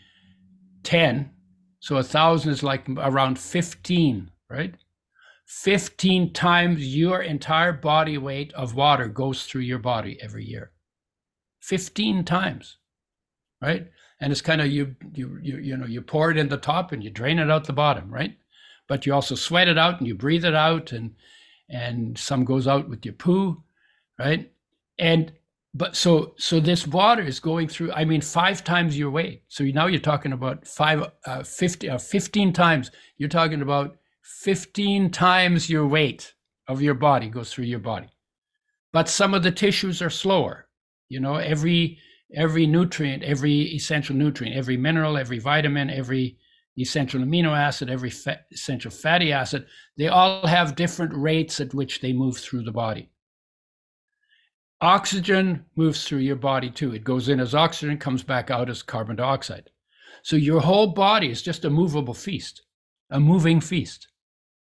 [0.85, 1.31] 10.
[1.79, 4.75] So a thousand is like around 15, right?
[5.47, 10.71] 15 times your entire body weight of water goes through your body every year
[11.61, 12.77] 15 times
[13.61, 13.87] right
[14.19, 16.91] and it's kind of you you you you know you pour it in the top
[16.91, 18.35] and you drain it out the bottom right
[18.87, 21.13] but you also sweat it out and you breathe it out and
[21.69, 23.61] and some goes out with your poo
[24.17, 24.51] right
[24.97, 25.31] and
[25.75, 29.63] but so so this water is going through i mean five times your weight so
[29.65, 35.69] now you're talking about five uh, 50 uh, 15 times you're talking about 15 times
[35.69, 36.33] your weight
[36.67, 38.09] of your body goes through your body.
[38.91, 40.67] But some of the tissues are slower.
[41.09, 41.99] You know, every
[42.33, 46.37] every nutrient, every essential nutrient, every mineral, every vitamin, every
[46.77, 48.11] essential amino acid, every
[48.51, 49.67] essential fatty acid,
[49.97, 53.09] they all have different rates at which they move through the body.
[54.85, 56.93] Oxygen moves through your body too.
[56.93, 59.69] It goes in as oxygen, comes back out as carbon dioxide.
[60.23, 62.61] So your whole body is just a movable feast,
[63.09, 64.07] a moving feast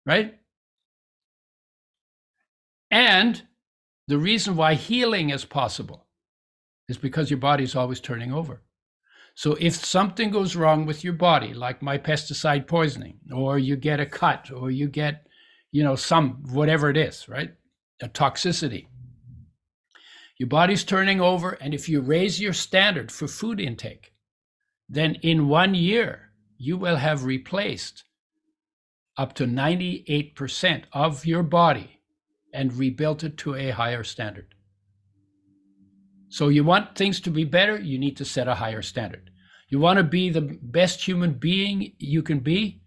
[0.05, 0.35] right?
[2.91, 3.43] And
[4.07, 6.07] the reason why healing is possible
[6.87, 8.61] is because your body is always turning over.
[9.35, 13.99] So if something goes wrong with your body, like my pesticide poisoning, or you get
[13.99, 15.25] a cut, or you get,
[15.71, 17.51] you know, some whatever it is, right?
[18.01, 18.87] A toxicity.
[20.37, 24.13] Your body's turning over, and if you raise your standard for food intake,
[24.89, 28.03] then in one year you will have replaced
[29.17, 32.01] up to 98% of your body
[32.53, 34.55] and rebuilt it to a higher standard.
[36.29, 39.29] So, you want things to be better, you need to set a higher standard.
[39.69, 42.81] You want to be the best human being you can be,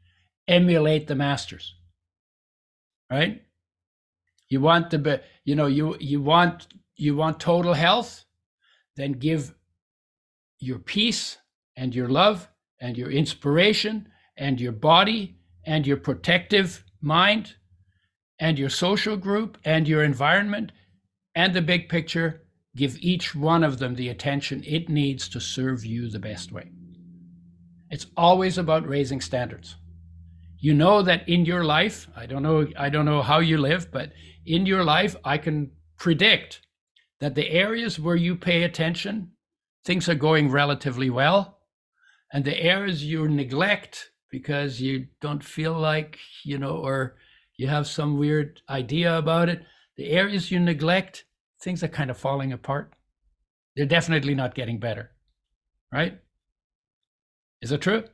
[0.48, 1.74] emulate the masters.
[3.10, 3.42] Right?
[4.48, 6.66] You want the you know you you want
[6.96, 8.24] you want total health,
[8.96, 9.54] then give
[10.58, 11.38] your peace
[11.76, 12.48] and your love
[12.80, 17.54] and your inspiration and your body and your protective mind
[18.38, 20.72] and your social group and your environment
[21.34, 22.42] and the big picture,
[22.74, 26.70] give each one of them the attention it needs to serve you the best way.
[27.90, 29.76] It's always about raising standards.
[30.58, 33.90] You know that in your life, I don't know I don't know how you live,
[33.92, 34.12] but
[34.44, 36.65] in your life I can predict
[37.20, 39.32] that the areas where you pay attention,
[39.84, 41.58] things are going relatively well,
[42.32, 47.16] and the areas you neglect, because you don't feel like, you know, or
[47.56, 49.62] you have some weird idea about it.
[49.96, 51.24] The areas you neglect,
[51.62, 52.92] things are kind of falling apart.
[53.76, 55.12] They're definitely not getting better.
[55.92, 56.18] Right?
[57.62, 58.04] Is it true?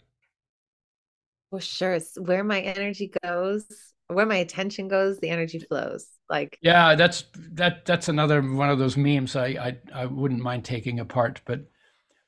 [1.51, 1.95] Well, sure.
[1.95, 3.67] It's where my energy goes,
[4.13, 6.07] where my attention goes, the energy flows.
[6.29, 10.65] Like yeah, that's that that's another one of those memes I I, I wouldn't mind
[10.65, 11.67] taking apart, but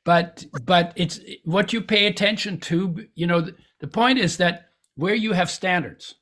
[0.04, 3.06] but but it's what you pay attention to.
[3.14, 6.14] You know, the, the point is that where you have standards,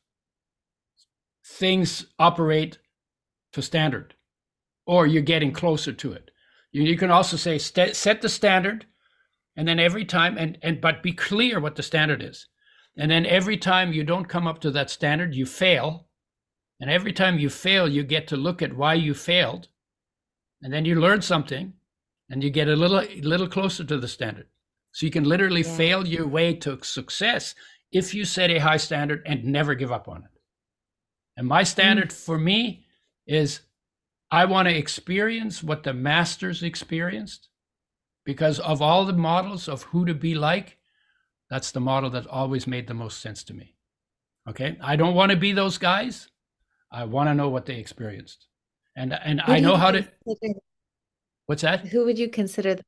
[1.45, 2.79] things operate
[3.53, 4.15] to standard,
[4.87, 6.31] or you're getting closer to it.
[6.71, 8.87] You, you can also say set the standard,
[9.57, 12.47] and then every time and and but be clear what the standard is,
[12.97, 16.07] and then every time you don't come up to that standard, you fail,
[16.80, 19.68] and every time you fail, you get to look at why you failed,
[20.61, 21.72] and then you learn something,
[22.28, 24.47] and you get a little little closer to the standard.
[24.93, 25.76] So you can literally yeah.
[25.76, 27.55] fail your way to success
[27.93, 30.30] if you set a high standard and never give up on it.
[31.36, 32.24] And my standard mm.
[32.24, 32.84] for me
[33.26, 33.61] is
[34.30, 37.49] I want to experience what the masters experienced
[38.24, 40.78] because of all the models of who to be like,
[41.53, 43.74] that's the model that always made the most sense to me.
[44.48, 44.78] Okay.
[44.80, 46.30] I don't want to be those guys.
[46.90, 48.46] I want to know what they experienced.
[48.96, 50.09] And and I know how to
[51.44, 51.80] What's that?
[51.88, 52.78] Who would you consider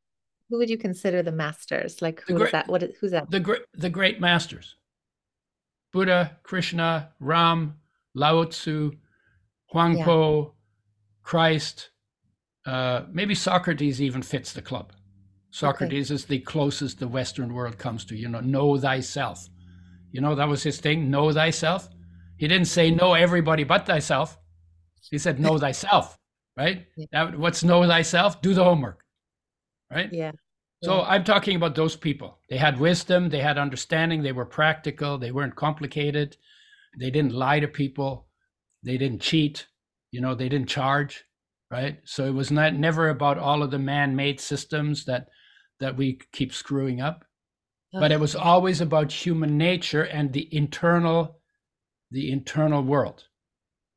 [0.49, 2.01] who would you consider the masters?
[2.01, 2.69] Like who's great, that?
[2.69, 3.31] What is, who's that?
[3.31, 4.77] The great the great masters.
[5.93, 7.75] Buddha, Krishna, Ram,
[8.15, 8.93] Lao Tzu,
[9.73, 10.05] Huang yeah.
[10.07, 10.55] Po,
[11.23, 11.91] Christ,
[12.65, 14.95] uh, maybe Socrates even fits the club.
[15.55, 16.15] Socrates okay.
[16.15, 19.49] is the closest the Western world comes to, you know, know thyself.
[20.11, 21.89] You know, that was his thing, know thyself.
[22.37, 24.37] He didn't say know everybody but thyself.
[25.11, 26.19] He said know thyself,
[26.57, 26.87] right?
[26.97, 27.07] Yeah.
[27.13, 28.43] That, what's know thyself?
[28.43, 29.05] Do the homework,
[29.93, 30.09] right?
[30.13, 30.33] Yeah.
[30.83, 31.09] So yeah.
[31.09, 32.41] I'm talking about those people.
[32.51, 36.37] They had wisdom, they had understanding, they were practical, they weren't complicated,
[36.99, 38.27] they didn't lie to people,
[38.83, 39.69] they didn't cheat,
[40.15, 41.25] you know they didn't charge
[41.73, 45.27] right so it was not never about all of the man-made systems that
[45.81, 47.25] that we keep screwing up.
[47.93, 51.39] But it was always about human nature and the internal
[52.11, 53.25] the internal world.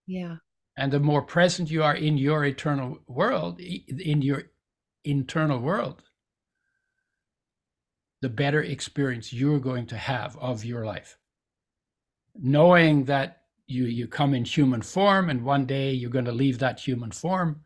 [0.06, 0.38] Yeah.
[0.78, 4.44] And the more present you are in your eternal world in your
[5.04, 6.04] internal world
[8.22, 11.18] the better experience you're going to have of your life.
[12.36, 16.60] Knowing that you you come in human form and one day you're going to leave
[16.60, 17.62] that human form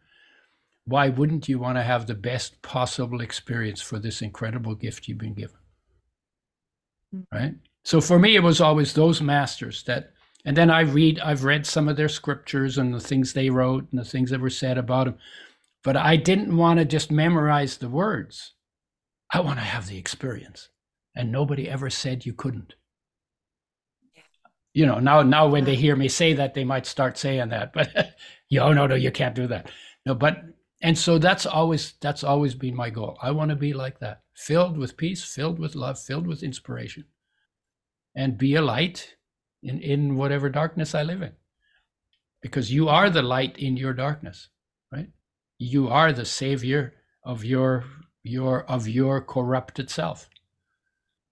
[0.91, 5.17] why wouldn't you want to have the best possible experience for this incredible gift you've
[5.17, 5.57] been given?
[7.15, 7.35] Mm-hmm.
[7.35, 7.53] right?
[7.83, 10.11] So for me it was always those masters that
[10.45, 13.87] and then i read i've read some of their scriptures and the things they wrote
[13.91, 15.17] and the things that were said about them
[15.83, 18.53] but i didn't want to just memorize the words.
[19.33, 20.69] I want to have the experience
[21.15, 22.75] and nobody ever said you couldn't.
[24.73, 27.73] You know now now when they hear me say that they might start saying that
[27.73, 28.15] but
[28.49, 29.69] yo no no you can't do that.
[30.05, 30.43] No but
[30.81, 33.17] and so that's always that's always been my goal.
[33.21, 37.05] I want to be like that filled with peace filled with love filled with inspiration
[38.15, 39.15] and be a light
[39.61, 41.33] in in whatever darkness i live in.
[42.41, 44.49] Because you are the light in your darkness
[44.91, 45.09] right?
[45.57, 47.85] You are the savior of your
[48.23, 50.29] your of your corrupted self.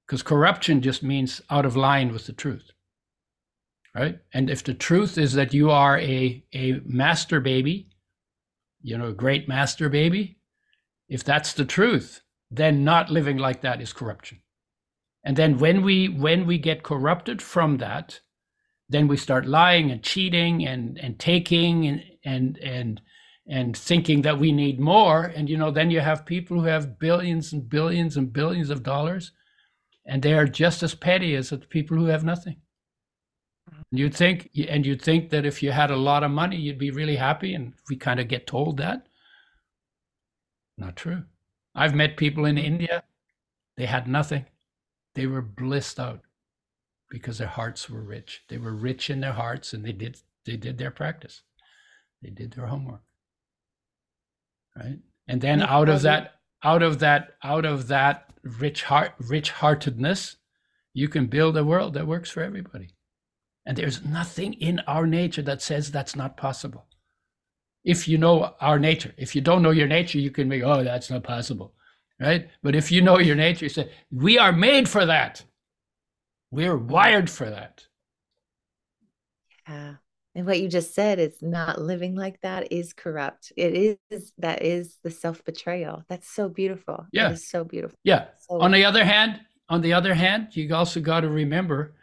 [0.05, 2.71] Because corruption just means out of line with the truth
[3.95, 4.19] right?
[4.33, 7.89] And if the truth is that you are a, a master baby,
[8.81, 10.37] you know, great master baby,
[11.07, 12.21] if that's the truth,
[12.51, 14.39] then not living like that is corruption.
[15.23, 18.21] And then when we when we get corrupted from that,
[18.87, 23.01] then we start lying and cheating and and taking and and and
[23.47, 25.25] and thinking that we need more.
[25.25, 28.83] And you know, then you have people who have billions and billions and billions of
[28.83, 29.31] dollars,
[30.05, 32.61] and they are just as petty as the people who have nothing.
[33.91, 36.91] You'd think, and you'd think that if you had a lot of money, you'd be
[36.91, 37.55] really happy.
[37.55, 39.07] And we kind of get told that.
[40.77, 41.23] Not true.
[41.75, 43.03] I've met people in India,
[43.77, 44.45] they had nothing.
[45.15, 46.21] They were blissed out
[47.09, 48.43] because their hearts were rich.
[48.49, 51.43] They were rich in their hearts and they did they did their practice.
[52.21, 53.01] They did their homework.
[54.75, 54.99] Right?
[55.27, 60.37] And then out of that out of that out of that rich heart rich heartedness,
[60.93, 62.89] you can build a world that works for everybody.
[63.69, 66.87] And there's nothing in our nature that says that's not possible.
[67.83, 70.83] If you know our nature, if you don't know your nature, you can be, oh,
[70.83, 71.75] that's not possible.
[72.19, 72.49] Right?
[72.63, 75.45] But if you know your nature, you say, we are made for that.
[76.49, 77.85] We're wired for that.
[79.67, 79.93] Yeah.
[80.33, 83.53] And what you just said is not living like that is corrupt.
[83.55, 86.03] It is that is the self betrayal.
[86.09, 87.05] That's so beautiful.
[87.11, 87.35] Yeah.
[87.35, 87.99] So beautiful.
[88.03, 88.29] Yeah.
[88.49, 91.93] So on the other hand, on the other hand, you also got to remember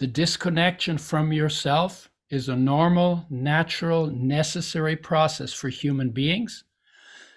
[0.00, 6.64] the disconnection from yourself is a normal, natural, necessary process for human beings.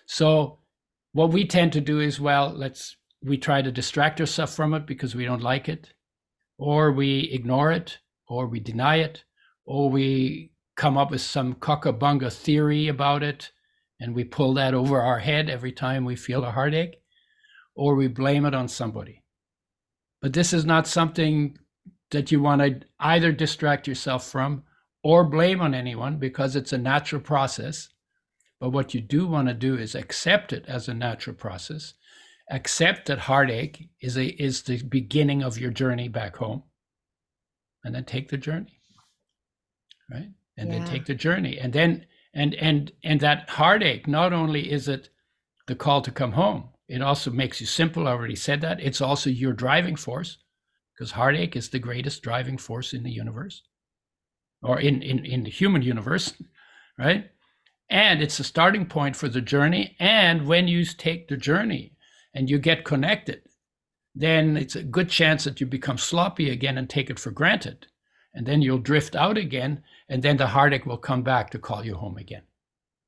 [0.05, 0.59] So,
[1.11, 4.85] what we tend to do is, well, let's we try to distract ourselves from it
[4.85, 5.93] because we don't like it,
[6.57, 9.25] or we ignore it, or we deny it,
[9.65, 13.51] or we come up with some cockabunga theory about it
[13.99, 16.95] and we pull that over our head every time we feel a heartache,
[17.75, 19.21] or we blame it on somebody.
[20.21, 21.57] But this is not something
[22.13, 24.63] that you want to either distract yourself from
[25.03, 27.89] or blame on anyone because it's a natural process.
[28.59, 31.93] But what you do want to do is accept it as a natural process.
[32.49, 36.63] Accept that heartache is a is the beginning of your journey back home.
[37.83, 38.79] And then take the journey.
[40.09, 40.29] Right?
[40.57, 40.79] And yeah.
[40.79, 41.59] then take the journey.
[41.59, 45.09] And then and and and that heartache, not only is it
[45.67, 48.07] the call to come home, it also makes you simple.
[48.07, 48.79] I already said that.
[48.79, 50.37] It's also your driving force
[50.95, 53.63] because heartache is the greatest driving force in the universe
[54.61, 56.33] or in, in, in the human universe,
[56.97, 57.29] right?
[57.89, 59.95] And it's a starting point for the journey.
[59.99, 61.95] And when you take the journey
[62.33, 63.41] and you get connected,
[64.15, 67.87] then it's a good chance that you become sloppy again and take it for granted.
[68.33, 71.85] And then you'll drift out again, and then the heartache will come back to call
[71.85, 72.43] you home again.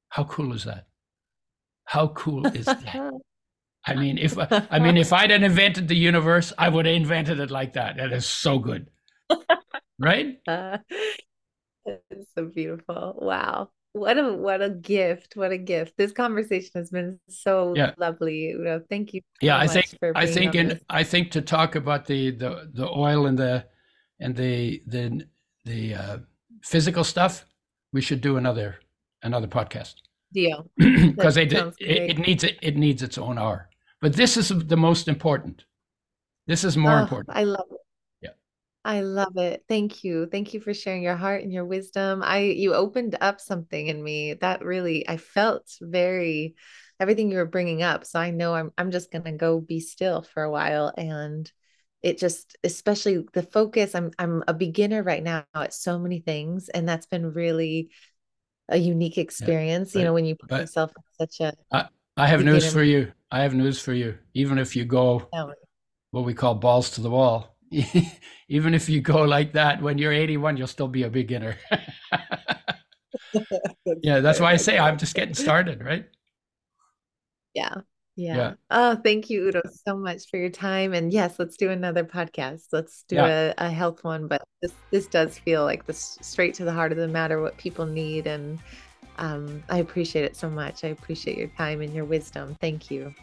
[0.09, 0.87] How cool is that?
[1.85, 3.11] How cool is that?
[3.87, 7.51] I mean, if I mean, if I'd invented the universe, I would have invented it
[7.51, 7.97] like that.
[7.97, 8.89] That is so good,
[9.99, 10.39] right?
[11.87, 13.15] Uh, it's so beautiful.
[13.21, 15.35] Wow, what a what a gift!
[15.35, 15.97] What a gift!
[15.97, 17.91] This conversation has been so yeah.
[17.99, 18.49] lovely.
[18.53, 18.81] Udo.
[18.89, 19.21] Thank you.
[19.39, 19.85] So yeah, I think
[20.15, 23.65] I think in I think to talk about the the the oil and the
[24.19, 25.27] and the the
[25.65, 26.17] the uh,
[26.63, 27.45] physical stuff,
[27.93, 28.79] we should do another
[29.21, 29.93] another podcast
[30.33, 33.69] deal because it, it, it, needs it, it needs its own hour
[34.05, 35.65] but this is the most important.
[36.45, 37.35] This is more oh, important.
[37.35, 37.79] I love it.
[38.21, 38.29] Yeah.
[38.83, 39.63] I love it.
[39.67, 40.27] Thank you.
[40.27, 42.21] Thank you for sharing your heart and your wisdom.
[42.23, 46.53] I you opened up something in me that really I felt very
[46.99, 48.05] everything you were bringing up.
[48.05, 51.51] So I know I'm I'm just going to go be still for a while and
[52.03, 56.69] it just especially the focus I'm I'm a beginner right now at so many things
[56.69, 57.89] and that's been really
[58.69, 61.87] a unique experience, yeah, but, you know, when you put yourself in such a I,
[62.17, 63.11] I have news for you.
[63.31, 64.17] I have news for you.
[64.33, 65.27] Even if you go
[66.11, 67.57] what we call balls to the wall,
[68.47, 71.57] even if you go like that when you're 81, you'll still be a beginner.
[74.01, 76.05] yeah, that's why I say I'm just getting started, right?
[77.53, 77.75] Yeah.
[78.17, 78.35] Yeah.
[78.37, 78.53] yeah.
[78.71, 80.93] Oh, thank you, Udo, so much for your time.
[80.93, 82.67] And yes, let's do another podcast.
[82.71, 83.53] Let's do yeah.
[83.57, 84.27] a, a health one.
[84.27, 87.57] But this this does feel like this straight to the heart of the matter, what
[87.57, 88.59] people need and
[89.17, 90.83] um, I appreciate it so much.
[90.83, 92.55] I appreciate your time and your wisdom.
[92.59, 93.13] Thank you.